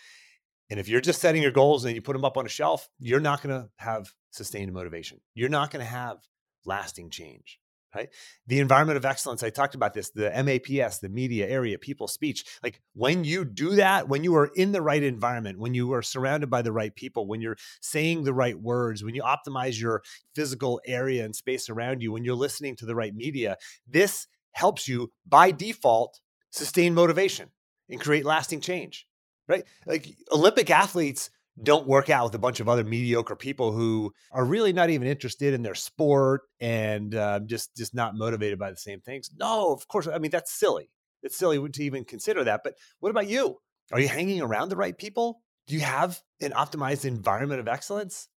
And 0.69 0.79
if 0.79 0.87
you're 0.87 1.01
just 1.01 1.21
setting 1.21 1.41
your 1.41 1.51
goals 1.51 1.85
and 1.85 1.95
you 1.95 2.01
put 2.01 2.13
them 2.13 2.25
up 2.25 2.37
on 2.37 2.45
a 2.45 2.49
shelf, 2.49 2.89
you're 2.99 3.19
not 3.19 3.43
going 3.43 3.61
to 3.61 3.69
have 3.77 4.13
sustained 4.31 4.71
motivation. 4.73 5.19
You're 5.35 5.49
not 5.49 5.71
going 5.71 5.85
to 5.85 5.91
have 5.91 6.17
lasting 6.65 7.09
change 7.09 7.59
right? 7.95 8.09
The 8.47 8.59
environment 8.59 8.97
of 8.97 9.05
excellence, 9.05 9.43
I 9.43 9.49
talked 9.49 9.75
about 9.75 9.93
this, 9.93 10.09
the 10.09 10.31
MAPS, 10.31 10.99
the 10.99 11.09
media, 11.09 11.47
area, 11.47 11.77
people, 11.77 12.07
speech. 12.07 12.43
Like 12.63 12.81
when 12.93 13.23
you 13.23 13.45
do 13.45 13.75
that, 13.75 14.07
when 14.07 14.23
you 14.23 14.35
are 14.35 14.49
in 14.55 14.71
the 14.71 14.81
right 14.81 15.03
environment, 15.03 15.59
when 15.59 15.73
you 15.73 15.93
are 15.93 16.01
surrounded 16.01 16.49
by 16.49 16.61
the 16.61 16.71
right 16.71 16.95
people, 16.95 17.27
when 17.27 17.41
you're 17.41 17.57
saying 17.81 18.23
the 18.23 18.33
right 18.33 18.59
words, 18.59 19.03
when 19.03 19.15
you 19.15 19.23
optimize 19.23 19.79
your 19.79 20.01
physical 20.35 20.81
area 20.85 21.23
and 21.23 21.35
space 21.35 21.69
around 21.69 22.01
you, 22.01 22.11
when 22.11 22.23
you're 22.23 22.35
listening 22.35 22.75
to 22.77 22.85
the 22.85 22.95
right 22.95 23.13
media, 23.13 23.57
this 23.87 24.27
helps 24.51 24.87
you 24.87 25.11
by 25.27 25.51
default 25.51 26.19
sustain 26.51 26.93
motivation 26.93 27.49
and 27.89 27.99
create 27.99 28.25
lasting 28.25 28.61
change, 28.61 29.07
right? 29.47 29.63
Like 29.85 30.15
Olympic 30.31 30.69
athletes 30.69 31.29
don't 31.61 31.87
work 31.87 32.09
out 32.09 32.25
with 32.25 32.35
a 32.35 32.39
bunch 32.39 32.59
of 32.59 32.67
other 32.67 32.83
mediocre 32.83 33.35
people 33.35 33.71
who 33.71 34.11
are 34.31 34.43
really 34.43 34.73
not 34.73 34.89
even 34.89 35.07
interested 35.07 35.53
in 35.53 35.61
their 35.61 35.75
sport 35.75 36.41
and 36.59 37.13
uh, 37.13 37.39
just 37.45 37.75
just 37.75 37.93
not 37.93 38.15
motivated 38.15 38.57
by 38.57 38.71
the 38.71 38.77
same 38.77 39.01
things. 39.01 39.29
No, 39.37 39.71
of 39.71 39.87
course. 39.87 40.07
I 40.07 40.17
mean, 40.17 40.31
that's 40.31 40.51
silly. 40.51 40.89
It's 41.21 41.37
silly 41.37 41.69
to 41.69 41.83
even 41.83 42.05
consider 42.05 42.43
that. 42.43 42.61
But 42.63 42.75
what 42.99 43.11
about 43.11 43.27
you? 43.27 43.57
Are 43.91 43.99
you 43.99 44.07
hanging 44.07 44.41
around 44.41 44.69
the 44.69 44.75
right 44.75 44.97
people? 44.97 45.41
Do 45.67 45.75
you 45.75 45.81
have 45.81 46.19
an 46.41 46.51
optimized 46.51 47.05
environment 47.05 47.59
of 47.59 47.67
excellence? 47.67 48.27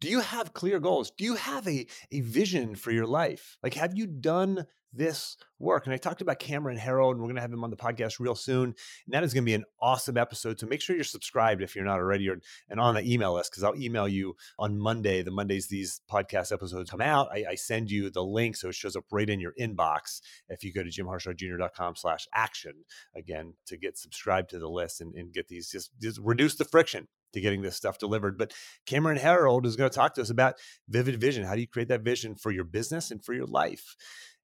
Do 0.00 0.08
you 0.08 0.20
have 0.20 0.52
clear 0.52 0.80
goals? 0.80 1.12
Do 1.16 1.24
you 1.24 1.36
have 1.36 1.66
a, 1.66 1.86
a 2.10 2.20
vision 2.20 2.74
for 2.74 2.90
your 2.90 3.06
life? 3.06 3.56
Like, 3.62 3.74
have 3.74 3.96
you 3.96 4.06
done 4.06 4.66
this 4.92 5.36
work. 5.58 5.86
And 5.86 5.94
I 5.94 5.96
talked 5.96 6.20
about 6.20 6.38
Cameron 6.38 6.76
Herold, 6.76 7.12
and 7.12 7.20
we're 7.20 7.26
going 7.26 7.36
to 7.36 7.40
have 7.40 7.52
him 7.52 7.64
on 7.64 7.70
the 7.70 7.76
podcast 7.76 8.20
real 8.20 8.34
soon. 8.34 8.64
And 8.64 9.14
that 9.14 9.24
is 9.24 9.32
going 9.32 9.44
to 9.44 9.46
be 9.46 9.54
an 9.54 9.64
awesome 9.80 10.16
episode. 10.16 10.58
So 10.58 10.66
make 10.66 10.80
sure 10.80 10.96
you're 10.96 11.04
subscribed 11.04 11.62
if 11.62 11.74
you're 11.74 11.84
not 11.84 11.98
already, 11.98 12.28
or, 12.28 12.38
and 12.68 12.80
on 12.80 12.94
the 12.94 13.10
email 13.10 13.34
list 13.34 13.50
because 13.50 13.64
I'll 13.64 13.80
email 13.80 14.08
you 14.08 14.34
on 14.58 14.78
Monday. 14.78 15.22
The 15.22 15.30
Mondays 15.30 15.68
these 15.68 16.00
podcast 16.10 16.52
episodes 16.52 16.90
come 16.90 17.00
out, 17.00 17.28
I, 17.32 17.44
I, 17.50 17.54
send 17.54 17.90
you 17.90 18.10
the 18.10 18.24
link 18.24 18.56
so 18.56 18.68
it 18.68 18.74
shows 18.74 18.96
up 18.96 19.04
right 19.10 19.28
in 19.28 19.40
your 19.40 19.54
inbox. 19.58 20.20
If 20.48 20.64
you 20.64 20.72
go 20.72 20.82
to 20.82 20.90
jimharshawjr.com 20.90 21.96
slash 21.96 22.26
action 22.34 22.84
again 23.14 23.54
to 23.66 23.76
get 23.76 23.96
subscribed 23.96 24.50
to 24.50 24.58
the 24.58 24.68
list 24.68 25.00
and, 25.00 25.14
and 25.14 25.32
get 25.32 25.48
these, 25.48 25.70
just, 25.70 25.90
just 26.00 26.18
reduce 26.22 26.56
the 26.56 26.64
friction 26.64 27.08
to 27.32 27.40
getting 27.40 27.62
this 27.62 27.76
stuff 27.76 27.98
delivered. 27.98 28.38
But 28.38 28.52
Cameron 28.86 29.18
Herold 29.18 29.66
is 29.66 29.76
going 29.76 29.90
to 29.90 29.94
talk 29.94 30.14
to 30.14 30.22
us 30.22 30.30
about 30.30 30.56
vivid 30.88 31.20
vision. 31.20 31.44
How 31.44 31.54
do 31.54 31.60
you 31.60 31.68
create 31.68 31.88
that 31.88 32.02
vision 32.02 32.34
for 32.34 32.50
your 32.50 32.64
business 32.64 33.10
and 33.10 33.24
for 33.24 33.32
your 33.32 33.46
life? 33.46 33.96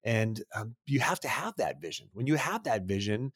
And 0.03 0.41
um, 0.55 0.75
you 0.85 0.99
have 0.99 1.19
to 1.21 1.27
have 1.27 1.55
that 1.57 1.81
vision. 1.81 2.07
When 2.13 2.27
you 2.27 2.35
have 2.35 2.63
that 2.63 2.83
vision, 2.83 3.31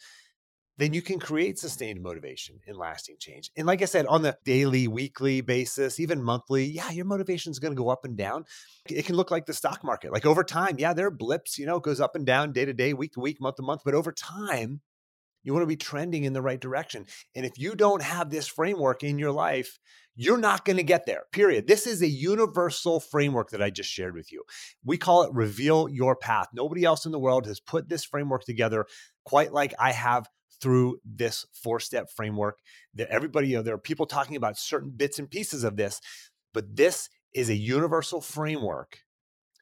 then 0.77 0.93
you 0.93 1.01
can 1.01 1.19
create 1.19 1.59
sustained 1.59 2.01
motivation 2.01 2.59
and 2.67 2.77
lasting 2.77 3.17
change. 3.19 3.51
And 3.55 3.67
like 3.67 3.81
I 3.81 3.85
said, 3.85 4.07
on 4.07 4.23
the 4.23 4.37
daily, 4.43 4.87
weekly 4.87 5.41
basis, 5.41 5.99
even 5.99 6.23
monthly, 6.23 6.65
yeah, 6.65 6.89
your 6.89 7.05
motivation 7.05 7.51
is 7.51 7.59
going 7.59 7.75
to 7.75 7.81
go 7.81 7.89
up 7.89 8.05
and 8.05 8.17
down. 8.17 8.45
It 8.89 9.05
can 9.05 9.15
look 9.15 9.29
like 9.29 9.45
the 9.45 9.53
stock 9.53 9.83
market. 9.83 10.11
Like 10.11 10.25
over 10.25 10.43
time, 10.43 10.77
yeah, 10.79 10.93
there 10.93 11.07
are 11.07 11.11
blips, 11.11 11.59
you 11.59 11.65
know, 11.65 11.77
it 11.77 11.83
goes 11.83 12.01
up 12.01 12.15
and 12.15 12.25
down 12.25 12.53
day 12.53 12.65
to 12.65 12.73
day, 12.73 12.93
week 12.93 13.13
to 13.13 13.19
week, 13.19 13.39
month 13.39 13.57
to 13.57 13.61
month. 13.61 13.81
But 13.85 13.93
over 13.93 14.11
time, 14.11 14.81
you 15.43 15.53
want 15.53 15.63
to 15.63 15.67
be 15.67 15.75
trending 15.75 16.23
in 16.23 16.33
the 16.33 16.41
right 16.41 16.59
direction. 16.59 17.05
And 17.35 17.45
if 17.45 17.57
you 17.57 17.75
don't 17.75 18.01
have 18.01 18.29
this 18.29 18.47
framework 18.47 19.03
in 19.03 19.19
your 19.19 19.31
life, 19.31 19.79
you're 20.15 20.37
not 20.37 20.63
going 20.63 20.77
to 20.77 20.83
get 20.83 21.05
there, 21.05 21.23
period. 21.31 21.67
This 21.67 21.87
is 21.87 22.01
a 22.01 22.07
universal 22.07 22.99
framework 22.99 23.49
that 23.49 23.63
I 23.63 23.69
just 23.71 23.89
shared 23.89 24.15
with 24.15 24.31
you. 24.31 24.43
We 24.85 24.97
call 24.97 25.23
it 25.23 25.33
Reveal 25.33 25.89
Your 25.89 26.15
Path. 26.15 26.49
Nobody 26.53 26.83
else 26.83 27.05
in 27.05 27.11
the 27.11 27.19
world 27.19 27.47
has 27.47 27.59
put 27.59 27.89
this 27.89 28.05
framework 28.05 28.43
together 28.43 28.85
quite 29.25 29.51
like 29.51 29.73
I 29.79 29.91
have 29.91 30.27
through 30.61 30.99
this 31.03 31.45
four 31.51 31.79
step 31.79 32.09
framework. 32.15 32.59
That 32.93 33.09
everybody, 33.09 33.47
you 33.47 33.57
know, 33.57 33.63
there 33.63 33.73
are 33.73 33.79
people 33.79 34.05
talking 34.05 34.35
about 34.35 34.57
certain 34.57 34.91
bits 34.91 35.17
and 35.17 35.29
pieces 35.29 35.63
of 35.63 35.77
this, 35.77 35.99
but 36.53 36.75
this 36.75 37.09
is 37.33 37.49
a 37.49 37.55
universal 37.55 38.21
framework 38.21 38.99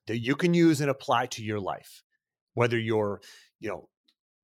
that 0.07 0.19
you 0.19 0.35
can 0.35 0.53
use 0.53 0.81
and 0.81 0.89
apply 0.89 1.27
to 1.27 1.43
your 1.43 1.59
life. 1.59 2.03
Whether 2.53 2.77
you're, 2.77 3.21
you 3.61 3.69
know, 3.69 3.87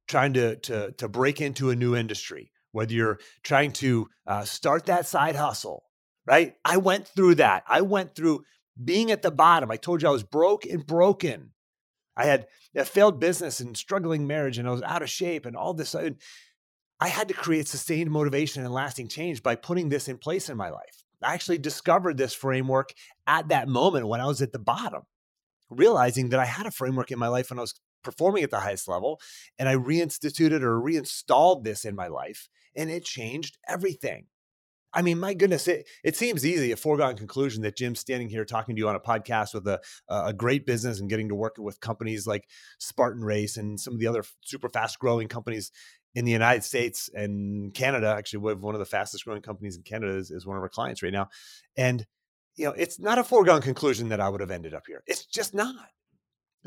trying 0.08 0.34
to 0.34 0.56
to 0.58 0.91
to 0.93 1.08
break 1.08 1.41
into 1.41 1.70
a 1.70 1.76
new 1.76 1.96
industry, 1.96 2.52
whether 2.72 2.93
you're 2.93 3.20
trying 3.43 3.72
to 3.74 4.08
uh, 4.26 4.43
start 4.43 4.86
that 4.86 5.06
side 5.06 5.36
hustle, 5.36 5.84
right? 6.26 6.56
I 6.63 6.78
went 6.78 7.08
through 7.08 7.36
that. 7.36 7.63
I 7.67 7.82
went 7.82 8.15
through 8.15 8.43
being 8.84 9.12
at 9.12 9.22
the 9.22 9.32
bottom. 9.32 9.72
I 9.72 9.78
told 9.78 10.02
you 10.02 10.08
I 10.08 10.12
was 10.12 10.24
broke 10.24 10.65
and 10.65 10.86
broken. 10.86 11.52
I 12.15 12.26
had 12.26 12.48
a 12.76 12.86
failed 12.86 13.20
business 13.20 13.60
and 13.60 13.78
struggling 13.78 14.28
marriage, 14.28 14.58
and 14.58 14.67
I 14.67 14.72
was 14.72 14.82
out 14.84 15.02
of 15.02 15.10
shape, 15.10 15.46
and 15.46 15.56
all 15.56 15.74
this. 15.74 15.93
And 15.93 16.17
I 17.00 17.10
had 17.10 17.28
to 17.28 17.34
create 17.34 17.67
sustained 17.67 18.10
motivation 18.10 18.63
and 18.63 18.74
lasting 18.74 19.08
change 19.08 19.43
by 19.43 19.56
putting 19.56 19.89
this 19.89 20.08
in 20.08 20.17
place 20.17 20.50
in 20.50 20.58
my 20.58 20.70
life. 20.70 21.04
I 21.22 21.34
actually 21.34 21.58
discovered 21.58 22.17
this 22.17 22.34
framework 22.34 22.93
at 23.26 23.50
that 23.50 23.67
moment 23.67 24.08
when 24.08 24.22
I 24.22 24.26
was 24.26 24.41
at 24.41 24.52
the 24.52 24.60
bottom, 24.60 25.04
realizing 25.70 26.30
that 26.30 26.39
I 26.39 26.46
had 26.46 26.65
a 26.65 26.72
framework 26.72 27.12
in 27.12 27.20
my 27.20 27.28
life 27.28 27.50
when 27.50 27.60
I 27.60 27.63
was 27.63 27.80
performing 28.08 28.43
at 28.43 28.52
the 28.52 28.62
highest 28.62 28.88
level. 28.88 29.20
And 29.60 29.67
I 29.67 29.76
reinstituted 29.76 30.62
or 30.62 30.80
reinstalled 30.80 31.65
this 31.65 31.84
in 31.84 31.93
my 31.93 32.08
life, 32.08 32.48
and 32.74 32.89
it 32.89 33.04
changed 33.04 33.58
everything. 33.67 34.28
I 34.93 35.02
mean, 35.02 35.20
my 35.20 35.34
goodness, 35.34 35.67
it, 35.67 35.86
it 36.04 36.15
seems 36.15 36.46
easy, 36.46 36.72
a 36.72 36.78
foregone 36.78 37.17
conclusion 37.17 37.62
that 37.63 37.76
Jim's 37.76 38.00
standing 38.00 38.30
here 38.30 38.46
talking 38.46 38.76
to 38.76 38.80
you 38.80 38.88
on 38.88 38.96
a 38.96 39.02
podcast 39.02 39.54
with 39.54 39.67
a, 39.67 39.82
a 40.08 40.34
great 40.34 40.65
business 40.65 41.02
and 41.02 41.10
getting 41.10 41.28
to 41.28 41.36
work 41.36 41.56
with 41.58 41.82
companies 41.82 42.26
like 42.26 42.48
Spartan 42.80 43.24
Race 43.24 43.58
and 43.58 43.78
some 43.78 43.93
of 43.93 44.00
the 44.00 44.08
other 44.08 44.24
super 44.46 44.70
fast 44.70 44.98
growing 44.98 45.28
companies 45.28 45.72
in 46.15 46.24
the 46.24 46.32
United 46.32 46.63
States 46.63 47.10
and 47.13 47.74
Canada. 47.74 48.15
Actually, 48.17 48.39
we 48.39 48.52
have 48.52 48.63
one 48.63 48.76
of 48.76 48.80
the 48.80 48.86
fastest 48.86 49.26
growing 49.26 49.41
companies 49.41 49.76
in 49.76 49.84
Canada 49.84 50.15
is, 50.15 50.32
is 50.32 50.48
one 50.48 50.56
of 50.56 50.63
our 50.63 50.70
clients 50.70 51.04
right 51.04 51.13
now. 51.13 51.28
And, 51.76 52.06
you 52.56 52.65
know, 52.65 52.72
it's 52.72 52.98
not 52.98 53.20
a 53.20 53.26
foregone 53.26 53.62
conclusion 53.62 54.10
that 54.10 54.22
I 54.22 54.30
would 54.30 54.41
have 54.41 54.52
ended 54.52 54.74
up 54.74 54.84
here. 54.88 55.04
It's 55.06 55.26
just 55.26 55.54
not 55.54 55.76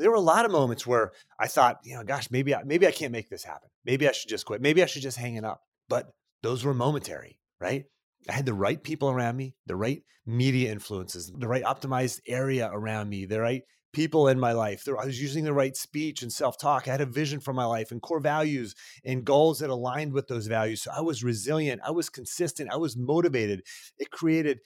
there 0.00 0.10
were 0.10 0.16
a 0.16 0.20
lot 0.20 0.44
of 0.44 0.50
moments 0.50 0.86
where 0.86 1.12
I 1.38 1.46
thought, 1.46 1.78
you 1.84 1.94
know, 1.94 2.02
gosh, 2.02 2.30
maybe 2.30 2.54
I, 2.54 2.62
maybe 2.64 2.86
I 2.86 2.90
can't 2.90 3.12
make 3.12 3.28
this 3.28 3.44
happen. 3.44 3.68
Maybe 3.84 4.08
I 4.08 4.12
should 4.12 4.28
just 4.28 4.46
quit. 4.46 4.60
Maybe 4.60 4.82
I 4.82 4.86
should 4.86 5.02
just 5.02 5.18
hang 5.18 5.36
it 5.36 5.44
up. 5.44 5.62
But 5.88 6.10
those 6.42 6.64
were 6.64 6.74
momentary, 6.74 7.38
right? 7.60 7.84
I 8.28 8.32
had 8.32 8.46
the 8.46 8.54
right 8.54 8.82
people 8.82 9.10
around 9.10 9.36
me, 9.36 9.54
the 9.66 9.76
right 9.76 10.02
media 10.26 10.72
influences, 10.72 11.32
the 11.36 11.48
right 11.48 11.64
optimized 11.64 12.20
area 12.26 12.70
around 12.72 13.08
me, 13.08 13.24
the 13.24 13.40
right 13.40 13.62
people 13.92 14.28
in 14.28 14.38
my 14.38 14.52
life. 14.52 14.84
I 14.86 15.04
was 15.04 15.20
using 15.20 15.44
the 15.44 15.52
right 15.52 15.76
speech 15.76 16.22
and 16.22 16.32
self 16.32 16.58
talk. 16.58 16.86
I 16.86 16.92
had 16.92 17.00
a 17.00 17.06
vision 17.06 17.40
for 17.40 17.52
my 17.52 17.64
life 17.64 17.90
and 17.90 18.00
core 18.00 18.20
values 18.20 18.74
and 19.04 19.24
goals 19.24 19.58
that 19.60 19.70
aligned 19.70 20.12
with 20.12 20.28
those 20.28 20.46
values. 20.46 20.82
So 20.82 20.90
I 20.94 21.00
was 21.00 21.24
resilient. 21.24 21.80
I 21.84 21.90
was 21.90 22.08
consistent. 22.08 22.70
I 22.70 22.76
was 22.76 22.96
motivated. 22.96 23.62
It 23.98 24.10
created 24.10 24.60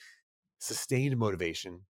sustained 0.58 1.16
motivation 1.16 1.80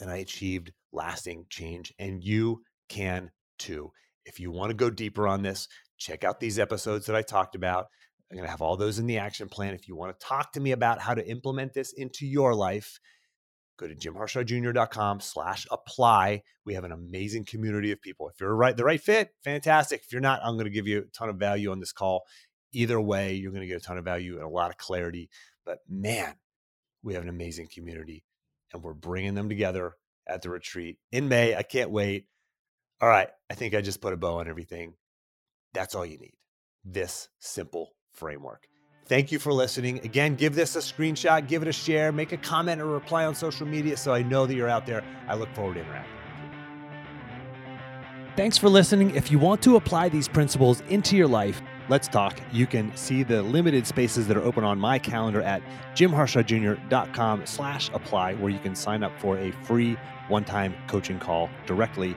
and 0.00 0.10
I 0.10 0.16
achieved 0.16 0.72
lasting 0.94 1.46
change. 1.50 1.92
And 1.98 2.22
you 2.22 2.62
can 2.88 3.30
too. 3.58 3.90
If 4.24 4.40
you 4.40 4.50
want 4.50 4.70
to 4.70 4.76
go 4.76 4.90
deeper 4.90 5.28
on 5.28 5.42
this, 5.42 5.68
check 5.98 6.24
out 6.24 6.40
these 6.40 6.58
episodes 6.58 7.06
that 7.06 7.16
I 7.16 7.22
talked 7.22 7.54
about. 7.54 7.86
I'm 8.30 8.36
going 8.36 8.46
to 8.46 8.50
have 8.50 8.62
all 8.62 8.76
those 8.76 8.98
in 8.98 9.06
the 9.06 9.18
action 9.18 9.48
plan. 9.48 9.74
If 9.74 9.86
you 9.86 9.96
want 9.96 10.18
to 10.18 10.26
talk 10.26 10.52
to 10.52 10.60
me 10.60 10.72
about 10.72 11.00
how 11.00 11.14
to 11.14 11.28
implement 11.28 11.74
this 11.74 11.92
into 11.92 12.26
your 12.26 12.54
life, 12.54 12.98
go 13.76 13.86
to 13.86 13.94
jimharshawjr.com 13.94 15.20
slash 15.20 15.66
apply. 15.70 16.42
We 16.64 16.74
have 16.74 16.84
an 16.84 16.92
amazing 16.92 17.44
community 17.44 17.92
of 17.92 18.00
people. 18.00 18.28
If 18.28 18.40
you're 18.40 18.54
right, 18.54 18.76
the 18.76 18.84
right 18.84 19.00
fit, 19.00 19.30
fantastic. 19.44 20.02
If 20.04 20.12
you're 20.12 20.22
not, 20.22 20.40
I'm 20.42 20.54
going 20.54 20.64
to 20.64 20.70
give 20.70 20.88
you 20.88 21.00
a 21.00 21.16
ton 21.16 21.28
of 21.28 21.36
value 21.36 21.70
on 21.70 21.80
this 21.80 21.92
call. 21.92 22.22
Either 22.72 23.00
way, 23.00 23.34
you're 23.34 23.52
going 23.52 23.60
to 23.60 23.68
get 23.68 23.76
a 23.76 23.84
ton 23.84 23.98
of 23.98 24.04
value 24.04 24.36
and 24.36 24.44
a 24.44 24.48
lot 24.48 24.70
of 24.70 24.78
clarity. 24.78 25.28
But 25.64 25.78
man, 25.88 26.34
we 27.02 27.14
have 27.14 27.22
an 27.22 27.28
amazing 27.28 27.68
community 27.72 28.24
and 28.72 28.82
we're 28.82 28.94
bringing 28.94 29.34
them 29.34 29.48
together 29.48 29.94
at 30.26 30.42
the 30.42 30.50
retreat 30.50 30.98
in 31.12 31.28
May. 31.28 31.54
I 31.54 31.62
can't 31.62 31.90
wait. 31.90 32.26
All 33.00 33.08
right. 33.08 33.28
I 33.50 33.54
think 33.54 33.74
I 33.74 33.80
just 33.80 34.00
put 34.00 34.12
a 34.12 34.16
bow 34.16 34.38
on 34.38 34.48
everything. 34.48 34.94
That's 35.72 35.94
all 35.94 36.06
you 36.06 36.18
need. 36.18 36.34
This 36.84 37.28
simple 37.38 37.94
framework. 38.12 38.68
Thank 39.06 39.32
you 39.32 39.38
for 39.38 39.52
listening. 39.52 39.98
Again, 39.98 40.34
give 40.34 40.54
this 40.54 40.76
a 40.76 40.78
screenshot, 40.78 41.46
give 41.46 41.60
it 41.60 41.68
a 41.68 41.72
share, 41.72 42.10
make 42.10 42.32
a 42.32 42.38
comment 42.38 42.80
or 42.80 42.86
reply 42.86 43.26
on 43.26 43.34
social 43.34 43.66
media 43.66 43.96
so 43.98 44.14
I 44.14 44.22
know 44.22 44.46
that 44.46 44.54
you're 44.54 44.68
out 44.68 44.86
there. 44.86 45.04
I 45.28 45.34
look 45.34 45.52
forward 45.54 45.74
to 45.74 45.80
interacting. 45.80 46.10
Thanks 48.36 48.56
for 48.56 48.68
listening. 48.68 49.14
If 49.14 49.30
you 49.30 49.38
want 49.38 49.62
to 49.62 49.76
apply 49.76 50.08
these 50.08 50.26
principles 50.26 50.80
into 50.88 51.16
your 51.16 51.28
life, 51.28 51.60
let's 51.88 52.08
talk. 52.08 52.40
You 52.52 52.66
can 52.66 52.94
see 52.96 53.22
the 53.22 53.42
limited 53.42 53.86
spaces 53.86 54.26
that 54.28 54.36
are 54.36 54.42
open 54.42 54.64
on 54.64 54.78
my 54.78 54.98
calendar 54.98 55.42
at 55.42 55.62
jimharshawjr.com 55.94 57.46
slash 57.46 57.90
apply, 57.92 58.34
where 58.34 58.50
you 58.50 58.58
can 58.58 58.74
sign 58.74 59.02
up 59.02 59.12
for 59.18 59.38
a 59.38 59.50
free 59.62 59.96
one-time 60.28 60.74
coaching 60.86 61.18
call 61.18 61.50
directly 61.66 62.16